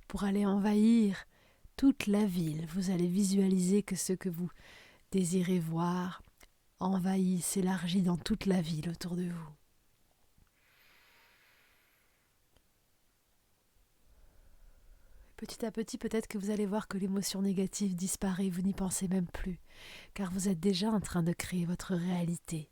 pour 0.07 0.23
aller 0.25 0.45
envahir 0.45 1.25
toute 1.75 2.07
la 2.07 2.25
ville. 2.25 2.65
Vous 2.73 2.91
allez 2.91 3.07
visualiser 3.07 3.83
que 3.83 3.95
ce 3.95 4.13
que 4.13 4.29
vous 4.29 4.49
désirez 5.11 5.59
voir 5.59 6.21
envahit, 6.79 7.43
s'élargit 7.43 8.01
dans 8.01 8.17
toute 8.17 8.45
la 8.45 8.61
ville 8.61 8.89
autour 8.89 9.15
de 9.15 9.29
vous. 9.29 9.51
Petit 15.37 15.65
à 15.65 15.71
petit, 15.71 15.97
peut-être 15.97 16.27
que 16.27 16.37
vous 16.37 16.49
allez 16.49 16.65
voir 16.65 16.87
que 16.87 16.97
l'émotion 16.97 17.41
négative 17.41 17.95
disparaît, 17.95 18.49
vous 18.49 18.61
n'y 18.61 18.73
pensez 18.73 19.07
même 19.07 19.27
plus, 19.27 19.59
car 20.13 20.31
vous 20.31 20.49
êtes 20.49 20.59
déjà 20.59 20.89
en 20.89 20.99
train 20.99 21.23
de 21.23 21.33
créer 21.33 21.65
votre 21.65 21.95
réalité. 21.95 22.69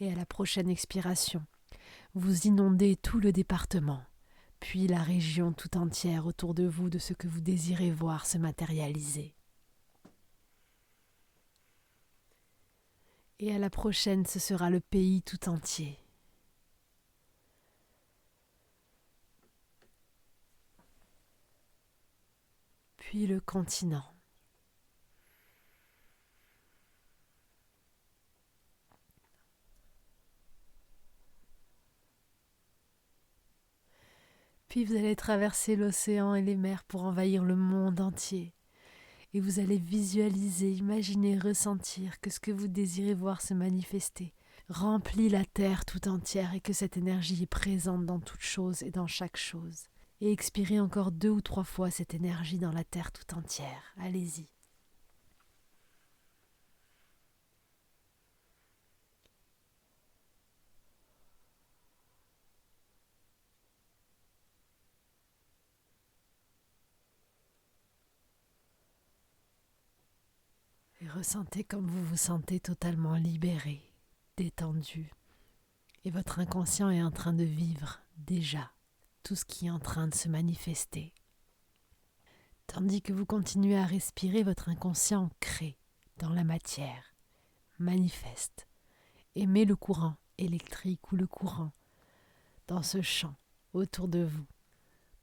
Et 0.00 0.12
à 0.12 0.14
la 0.14 0.26
prochaine 0.26 0.68
expiration, 0.68 1.44
vous 2.14 2.46
inondez 2.46 2.96
tout 2.96 3.18
le 3.18 3.32
département 3.32 4.02
puis 4.62 4.86
la 4.86 5.02
région 5.02 5.52
tout 5.52 5.76
entière 5.76 6.24
autour 6.24 6.54
de 6.54 6.64
vous 6.64 6.88
de 6.88 7.00
ce 7.00 7.14
que 7.14 7.26
vous 7.26 7.40
désirez 7.40 7.90
voir 7.90 8.26
se 8.26 8.38
matérialiser. 8.38 9.34
Et 13.44 13.52
à 13.52 13.58
la 13.58 13.70
prochaine, 13.70 14.24
ce 14.24 14.38
sera 14.38 14.70
le 14.70 14.78
pays 14.78 15.20
tout 15.20 15.48
entier. 15.48 15.98
Puis 22.98 23.26
le 23.26 23.40
continent. 23.40 24.14
Puis 34.68 34.84
vous 34.84 34.94
allez 34.94 35.16
traverser 35.16 35.74
l'océan 35.74 36.36
et 36.36 36.42
les 36.42 36.54
mers 36.54 36.84
pour 36.84 37.02
envahir 37.02 37.42
le 37.42 37.56
monde 37.56 38.00
entier. 38.00 38.54
Et 39.34 39.40
vous 39.40 39.60
allez 39.60 39.78
visualiser, 39.78 40.72
imaginer, 40.72 41.38
ressentir 41.38 42.20
que 42.20 42.30
ce 42.30 42.38
que 42.38 42.50
vous 42.50 42.68
désirez 42.68 43.14
voir 43.14 43.40
se 43.40 43.54
manifester 43.54 44.34
remplit 44.68 45.28
la 45.28 45.44
terre 45.44 45.84
tout 45.84 46.08
entière 46.08 46.54
et 46.54 46.60
que 46.60 46.72
cette 46.72 46.96
énergie 46.96 47.42
est 47.42 47.46
présente 47.46 48.06
dans 48.06 48.20
toute 48.20 48.40
chose 48.40 48.82
et 48.82 48.90
dans 48.90 49.06
chaque 49.06 49.36
chose. 49.36 49.88
Et 50.20 50.32
expirez 50.32 50.80
encore 50.80 51.10
deux 51.12 51.30
ou 51.30 51.40
trois 51.40 51.64
fois 51.64 51.90
cette 51.90 52.14
énergie 52.14 52.58
dans 52.58 52.72
la 52.72 52.84
terre 52.84 53.10
tout 53.10 53.34
entière. 53.34 53.94
Allez-y. 53.98 54.46
Et 71.02 71.08
ressentez 71.22 71.62
comme 71.62 71.86
vous 71.86 72.02
vous 72.02 72.16
sentez 72.16 72.58
totalement 72.58 73.14
libéré, 73.14 73.80
détendu. 74.36 75.12
Et 76.04 76.10
votre 76.10 76.40
inconscient 76.40 76.90
est 76.90 77.00
en 77.00 77.12
train 77.12 77.32
de 77.32 77.44
vivre 77.44 78.00
déjà 78.16 78.72
tout 79.22 79.36
ce 79.36 79.44
qui 79.44 79.66
est 79.68 79.70
en 79.70 79.78
train 79.78 80.08
de 80.08 80.16
se 80.16 80.28
manifester. 80.28 81.14
Tandis 82.66 83.02
que 83.02 83.12
vous 83.12 83.24
continuez 83.24 83.76
à 83.78 83.84
respirer, 83.84 84.42
votre 84.42 84.68
inconscient 84.68 85.30
crée 85.38 85.78
dans 86.16 86.30
la 86.30 86.42
matière, 86.42 87.14
manifeste, 87.78 88.66
Aimez 89.36 89.64
le 89.64 89.76
courant 89.76 90.16
électrique 90.38 91.12
ou 91.12 91.16
le 91.16 91.28
courant 91.28 91.70
dans 92.66 92.82
ce 92.82 93.00
champ 93.00 93.36
autour 93.74 94.08
de 94.08 94.24
vous 94.24 94.46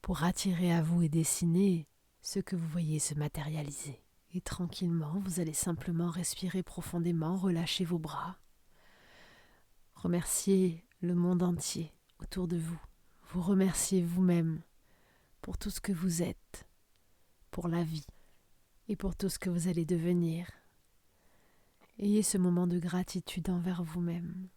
pour 0.01 0.23
attirer 0.23 0.71
à 0.71 0.81
vous 0.81 1.01
et 1.01 1.09
dessiner 1.09 1.89
ce 2.21 2.39
que 2.39 2.55
vous 2.55 2.69
voyez 2.69 2.99
se 2.99 3.15
matérialiser. 3.15 4.01
Et 4.32 4.42
tranquillement, 4.42 5.20
vous 5.26 5.39
allez 5.39 5.54
simplement 5.54 6.10
respirer 6.10 6.62
profondément, 6.62 7.36
relâcher 7.36 7.84
vos 7.84 7.98
bras, 7.98 8.38
remercier 9.96 10.86
le 11.02 11.15
monde 11.15 11.42
entier 11.42 11.92
autour 12.20 12.48
de 12.48 12.58
vous, 12.58 12.80
vous 13.30 13.42
remercier 13.42 14.04
vous-même 14.04 14.62
pour 15.42 15.58
tout 15.58 15.72
ce 15.72 15.82
que 15.82 15.92
vous 15.92 16.22
êtes, 16.22 16.68
pour 17.50 17.68
la 17.68 17.84
vie 17.84 18.06
et 18.88 18.96
pour 18.96 19.15
tout 19.15 19.30
ce 19.30 19.39
que 19.39 19.50
vous 19.50 19.68
allez 19.68 19.86
devenir. 19.86 20.48
Ayez 21.98 22.24
ce 22.24 22.38
moment 22.38 22.68
de 22.68 22.80
gratitude 22.80 23.50
envers 23.50 23.84
vous-même, 23.84 24.48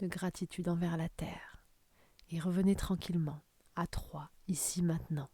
de 0.00 0.08
gratitude 0.08 0.68
envers 0.68 0.96
la 0.96 1.08
terre, 1.08 1.62
et 2.30 2.38
revenez 2.38 2.76
tranquillement 2.76 3.40
à 3.76 3.86
trois, 3.86 4.30
ici 4.46 4.82
maintenant. 4.82 5.30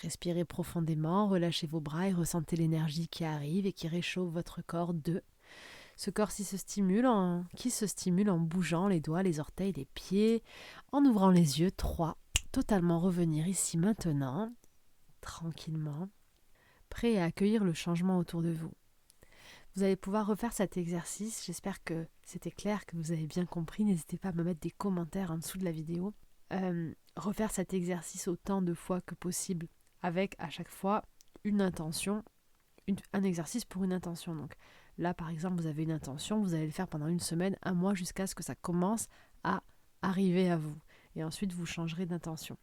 Respirez 0.00 0.44
profondément, 0.44 1.28
relâchez 1.28 1.66
vos 1.66 1.80
bras 1.80 2.08
et 2.08 2.12
ressentez 2.12 2.56
l'énergie 2.56 3.08
qui 3.08 3.24
arrive 3.24 3.66
et 3.66 3.72
qui 3.72 3.88
réchauffe 3.88 4.32
votre 4.32 4.62
corps. 4.62 4.94
2. 4.94 5.22
Ce 5.96 6.10
corps 6.10 6.30
ci 6.30 6.44
se 6.44 6.56
stimule 6.56 7.06
en, 7.06 7.44
qui 7.56 7.70
se 7.70 7.86
stimule 7.86 8.30
en 8.30 8.38
bougeant 8.38 8.88
les 8.88 9.00
doigts, 9.00 9.22
les 9.22 9.38
orteils, 9.38 9.72
les 9.72 9.84
pieds, 9.84 10.42
en 10.90 11.04
ouvrant 11.04 11.30
les 11.30 11.60
yeux. 11.60 11.70
3. 11.70 12.16
Totalement 12.50 12.98
revenir 12.98 13.46
ici 13.46 13.78
maintenant, 13.78 14.52
tranquillement, 15.20 16.08
prêt 16.90 17.18
à 17.18 17.24
accueillir 17.24 17.64
le 17.64 17.72
changement 17.72 18.18
autour 18.18 18.42
de 18.42 18.52
vous. 18.52 18.72
Vous 19.74 19.82
allez 19.84 19.96
pouvoir 19.96 20.26
refaire 20.26 20.52
cet 20.52 20.76
exercice. 20.76 21.44
J'espère 21.46 21.82
que 21.82 22.06
c'était 22.24 22.50
clair, 22.50 22.84
que 22.84 22.96
vous 22.96 23.12
avez 23.12 23.26
bien 23.26 23.46
compris. 23.46 23.84
N'hésitez 23.84 24.18
pas 24.18 24.28
à 24.28 24.32
me 24.32 24.44
mettre 24.44 24.60
des 24.60 24.70
commentaires 24.70 25.30
en 25.30 25.38
dessous 25.38 25.58
de 25.58 25.64
la 25.64 25.70
vidéo. 25.70 26.12
Euh, 26.52 26.92
refaire 27.16 27.50
cet 27.50 27.72
exercice 27.72 28.28
autant 28.28 28.60
de 28.60 28.74
fois 28.74 29.00
que 29.00 29.14
possible 29.14 29.68
avec 30.02 30.34
à 30.38 30.50
chaque 30.50 30.68
fois 30.68 31.04
une 31.44 31.60
intention, 31.60 32.22
un 33.12 33.22
exercice 33.22 33.64
pour 33.64 33.84
une 33.84 33.92
intention. 33.92 34.34
Donc 34.34 34.54
là, 34.98 35.14
par 35.14 35.30
exemple, 35.30 35.60
vous 35.60 35.66
avez 35.66 35.82
une 35.82 35.92
intention, 35.92 36.40
vous 36.40 36.54
allez 36.54 36.66
le 36.66 36.72
faire 36.72 36.88
pendant 36.88 37.08
une 37.08 37.20
semaine, 37.20 37.56
un 37.62 37.74
mois, 37.74 37.94
jusqu'à 37.94 38.26
ce 38.26 38.34
que 38.34 38.42
ça 38.42 38.54
commence 38.54 39.08
à 39.44 39.62
arriver 40.02 40.50
à 40.50 40.56
vous. 40.56 40.76
Et 41.16 41.24
ensuite, 41.24 41.52
vous 41.52 41.66
changerez 41.66 42.06
d'intention. 42.06 42.56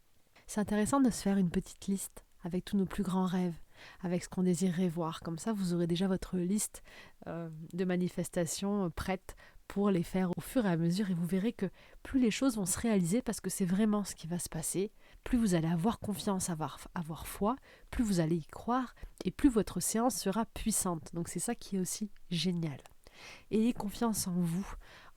C'est 0.47 0.61
intéressant 0.61 0.99
de 0.99 1.09
se 1.09 1.21
faire 1.21 1.37
une 1.37 1.51
petite 1.51 1.87
liste 1.87 2.25
avec 2.43 2.65
tous 2.65 2.77
nos 2.77 2.85
plus 2.85 3.03
grands 3.03 3.25
rêves, 3.25 3.57
avec 4.01 4.23
ce 4.23 4.29
qu'on 4.29 4.43
désirerait 4.43 4.87
voir. 4.87 5.21
Comme 5.21 5.37
ça, 5.37 5.53
vous 5.53 5.73
aurez 5.73 5.87
déjà 5.87 6.07
votre 6.07 6.37
liste 6.37 6.81
euh, 7.27 7.49
de 7.73 7.85
manifestations 7.85 8.85
euh, 8.85 8.89
prête 8.89 9.35
pour 9.67 9.91
les 9.91 10.03
faire 10.03 10.31
au 10.35 10.41
fur 10.41 10.65
et 10.65 10.69
à 10.69 10.77
mesure 10.77 11.11
et 11.11 11.13
vous 11.13 11.27
verrez 11.27 11.53
que 11.53 11.69
plus 12.01 12.19
les 12.19 12.31
choses 12.31 12.57
vont 12.57 12.65
se 12.65 12.79
réaliser 12.79 13.21
parce 13.21 13.39
que 13.39 13.51
c'est 13.51 13.65
vraiment 13.65 14.03
ce 14.03 14.15
qui 14.15 14.25
va 14.25 14.39
se 14.39 14.49
passer, 14.49 14.91
plus 15.29 15.37
vous 15.37 15.53
allez 15.53 15.67
avoir 15.67 15.99
confiance, 15.99 16.49
avoir, 16.49 17.27
foi, 17.27 17.55
plus 17.91 18.03
vous 18.03 18.19
allez 18.19 18.37
y 18.37 18.47
croire 18.47 18.95
et 19.25 19.29
plus 19.29 19.51
votre 19.51 19.79
séance 19.79 20.15
sera 20.15 20.47
puissante. 20.47 21.13
Donc 21.13 21.27
c'est 21.27 21.37
ça 21.37 21.53
qui 21.53 21.75
est 21.75 21.79
aussi 21.79 22.09
génial. 22.31 22.79
Ayez 23.51 23.73
confiance 23.73 24.25
en 24.25 24.31
vous, 24.31 24.67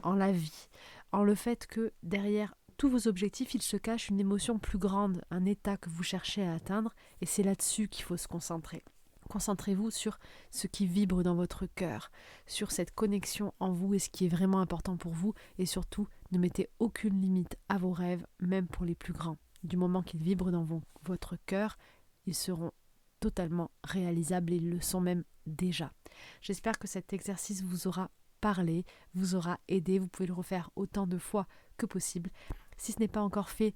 en 0.03 0.13
la 0.13 0.31
vie, 0.31 0.69
en 1.13 1.23
le 1.23 1.35
fait 1.35 1.67
que 1.67 1.95
derrière 2.03 2.55
tous 2.77 2.91
vos 2.91 3.09
objectifs, 3.09 3.55
il 3.55 3.63
se 3.63 3.79
cache 3.79 4.11
une 4.11 4.21
émotion 4.21 4.59
plus 4.59 4.77
grande, 4.77 5.23
un 5.31 5.47
état 5.47 5.79
que 5.79 5.89
vous 5.89 6.03
cherchez 6.03 6.47
à 6.47 6.53
atteindre, 6.53 6.93
et 7.23 7.27
c'est 7.27 7.43
là-dessus 7.43 7.89
qu'il 7.89 8.05
faut 8.05 8.19
se 8.19 8.29
concentrer. 8.29 8.85
Concentrez-vous 9.31 9.91
sur 9.91 10.19
ce 10.51 10.67
qui 10.67 10.87
vibre 10.87 11.23
dans 11.23 11.37
votre 11.37 11.65
cœur, 11.65 12.11
sur 12.47 12.71
cette 12.71 12.95
connexion 12.95 13.55
en 13.61 13.73
vous 13.73 13.95
et 13.95 13.99
ce 13.99 14.11
qui 14.11 14.27
est 14.27 14.29
vraiment 14.29 14.61
important 14.61 14.99
pour 14.99 15.13
vous, 15.13 15.33
et 15.57 15.65
surtout 15.65 16.07
ne 16.33 16.39
mettez 16.39 16.69
aucune 16.81 17.19
limite 17.19 17.57
à 17.71 17.79
vos 17.79 17.93
rêves, 17.93 18.27
même 18.41 18.67
pour 18.67 18.85
les 18.85 18.95
plus 18.95 19.15
grands. 19.15 19.39
Du 19.65 19.77
moment 19.77 20.03
qu'ils 20.03 20.23
vibrent 20.23 20.51
dans 20.51 20.67
votre 21.05 21.37
cœur, 21.47 21.79
ils 22.27 22.35
seront 22.35 22.73
totalement 23.21 23.71
réalisables 23.85 24.53
et 24.53 24.57
ils 24.57 24.71
le 24.71 24.81
sont 24.81 25.01
même 25.01 25.25
déjà. 25.47 25.93
J'espère 26.41 26.79
que 26.79 26.89
cet 26.89 27.13
exercice 27.13 27.63
vous 27.63 27.87
aura 27.87 28.11
parlé, 28.41 28.85
vous 29.15 29.35
aura 29.35 29.59
aidé. 29.69 29.99
Vous 29.99 30.09
pouvez 30.09 30.27
le 30.27 30.35
refaire 30.35 30.71
autant 30.77 31.07
de 31.07 31.19
fois 31.19 31.47
que 31.77 31.87
possible. 31.87 32.31
Si 32.77 32.93
ce 32.93 32.99
n'est 32.99 33.09
pas 33.09 33.23
encore 33.23 33.51
fait, 33.51 33.75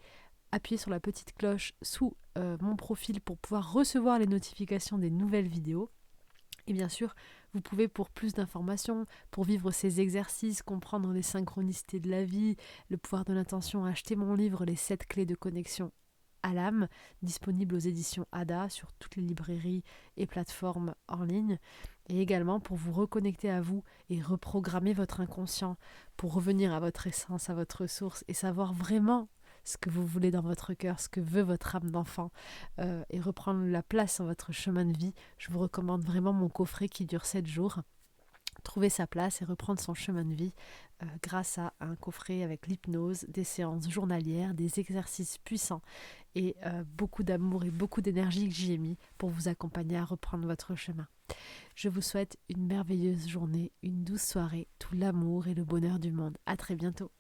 appuyez 0.52 0.78
sur 0.78 0.90
la 0.90 1.00
petite 1.00 1.32
cloche 1.34 1.72
sous 1.82 2.16
euh, 2.36 2.56
mon 2.60 2.76
profil 2.76 3.20
pour 3.20 3.38
pouvoir 3.38 3.72
recevoir 3.72 4.18
les 4.18 4.26
notifications 4.26 4.98
des 4.98 5.10
nouvelles 5.10 5.48
vidéos. 5.48 5.90
Et 6.66 6.72
bien 6.72 6.88
sûr, 6.88 7.14
vous 7.56 7.62
pouvez, 7.62 7.88
pour 7.88 8.10
plus 8.10 8.34
d'informations, 8.34 9.06
pour 9.30 9.44
vivre 9.44 9.70
ces 9.70 10.02
exercices, 10.02 10.62
comprendre 10.62 11.10
les 11.12 11.22
synchronicités 11.22 12.00
de 12.00 12.10
la 12.10 12.22
vie, 12.22 12.56
le 12.90 12.98
pouvoir 12.98 13.24
de 13.24 13.32
l'intention, 13.32 13.86
acheter 13.86 14.14
mon 14.14 14.34
livre 14.34 14.66
Les 14.66 14.76
7 14.76 15.06
clés 15.06 15.24
de 15.24 15.34
connexion 15.34 15.90
à 16.42 16.52
l'âme, 16.52 16.86
disponible 17.22 17.74
aux 17.74 17.78
éditions 17.78 18.26
ADA 18.30 18.68
sur 18.68 18.92
toutes 18.98 19.16
les 19.16 19.22
librairies 19.22 19.82
et 20.18 20.26
plateformes 20.26 20.94
en 21.08 21.24
ligne, 21.24 21.58
et 22.08 22.20
également 22.20 22.60
pour 22.60 22.76
vous 22.76 22.92
reconnecter 22.92 23.48
à 23.50 23.62
vous 23.62 23.82
et 24.10 24.20
reprogrammer 24.20 24.92
votre 24.92 25.22
inconscient, 25.22 25.78
pour 26.18 26.34
revenir 26.34 26.74
à 26.74 26.78
votre 26.78 27.06
essence, 27.06 27.48
à 27.48 27.54
votre 27.54 27.86
source 27.86 28.22
et 28.28 28.34
savoir 28.34 28.74
vraiment 28.74 29.28
ce 29.66 29.76
que 29.76 29.90
vous 29.90 30.06
voulez 30.06 30.30
dans 30.30 30.42
votre 30.42 30.72
cœur, 30.72 31.00
ce 31.00 31.08
que 31.08 31.20
veut 31.20 31.42
votre 31.42 31.76
âme 31.76 31.90
d'enfant, 31.90 32.30
euh, 32.78 33.02
et 33.10 33.20
reprendre 33.20 33.66
la 33.66 33.82
place 33.82 34.18
dans 34.18 34.24
votre 34.24 34.52
chemin 34.52 34.84
de 34.84 34.96
vie, 34.96 35.12
je 35.38 35.50
vous 35.50 35.58
recommande 35.58 36.04
vraiment 36.04 36.32
mon 36.32 36.48
coffret 36.48 36.88
qui 36.88 37.04
dure 37.04 37.26
7 37.26 37.46
jours. 37.46 37.80
Trouver 38.62 38.88
sa 38.88 39.06
place 39.06 39.42
et 39.42 39.44
reprendre 39.44 39.80
son 39.80 39.94
chemin 39.94 40.24
de 40.24 40.34
vie 40.34 40.54
euh, 41.02 41.06
grâce 41.22 41.58
à 41.58 41.74
un 41.80 41.94
coffret 41.94 42.42
avec 42.42 42.66
l'hypnose, 42.66 43.26
des 43.28 43.44
séances 43.44 43.88
journalières, 43.88 44.54
des 44.54 44.80
exercices 44.80 45.38
puissants 45.38 45.82
et 46.34 46.56
euh, 46.64 46.82
beaucoup 46.96 47.22
d'amour 47.22 47.64
et 47.64 47.70
beaucoup 47.70 48.00
d'énergie 48.00 48.48
que 48.48 48.54
j'y 48.54 48.72
ai 48.72 48.78
mis 48.78 48.96
pour 49.18 49.30
vous 49.30 49.48
accompagner 49.48 49.98
à 49.98 50.04
reprendre 50.04 50.46
votre 50.46 50.74
chemin. 50.74 51.06
Je 51.74 51.88
vous 51.88 52.02
souhaite 52.02 52.38
une 52.48 52.66
merveilleuse 52.66 53.28
journée, 53.28 53.72
une 53.82 54.04
douce 54.04 54.22
soirée, 54.22 54.68
tout 54.78 54.94
l'amour 54.94 55.48
et 55.48 55.54
le 55.54 55.64
bonheur 55.64 55.98
du 55.98 56.12
monde. 56.12 56.38
À 56.46 56.56
très 56.56 56.76
bientôt. 56.76 57.10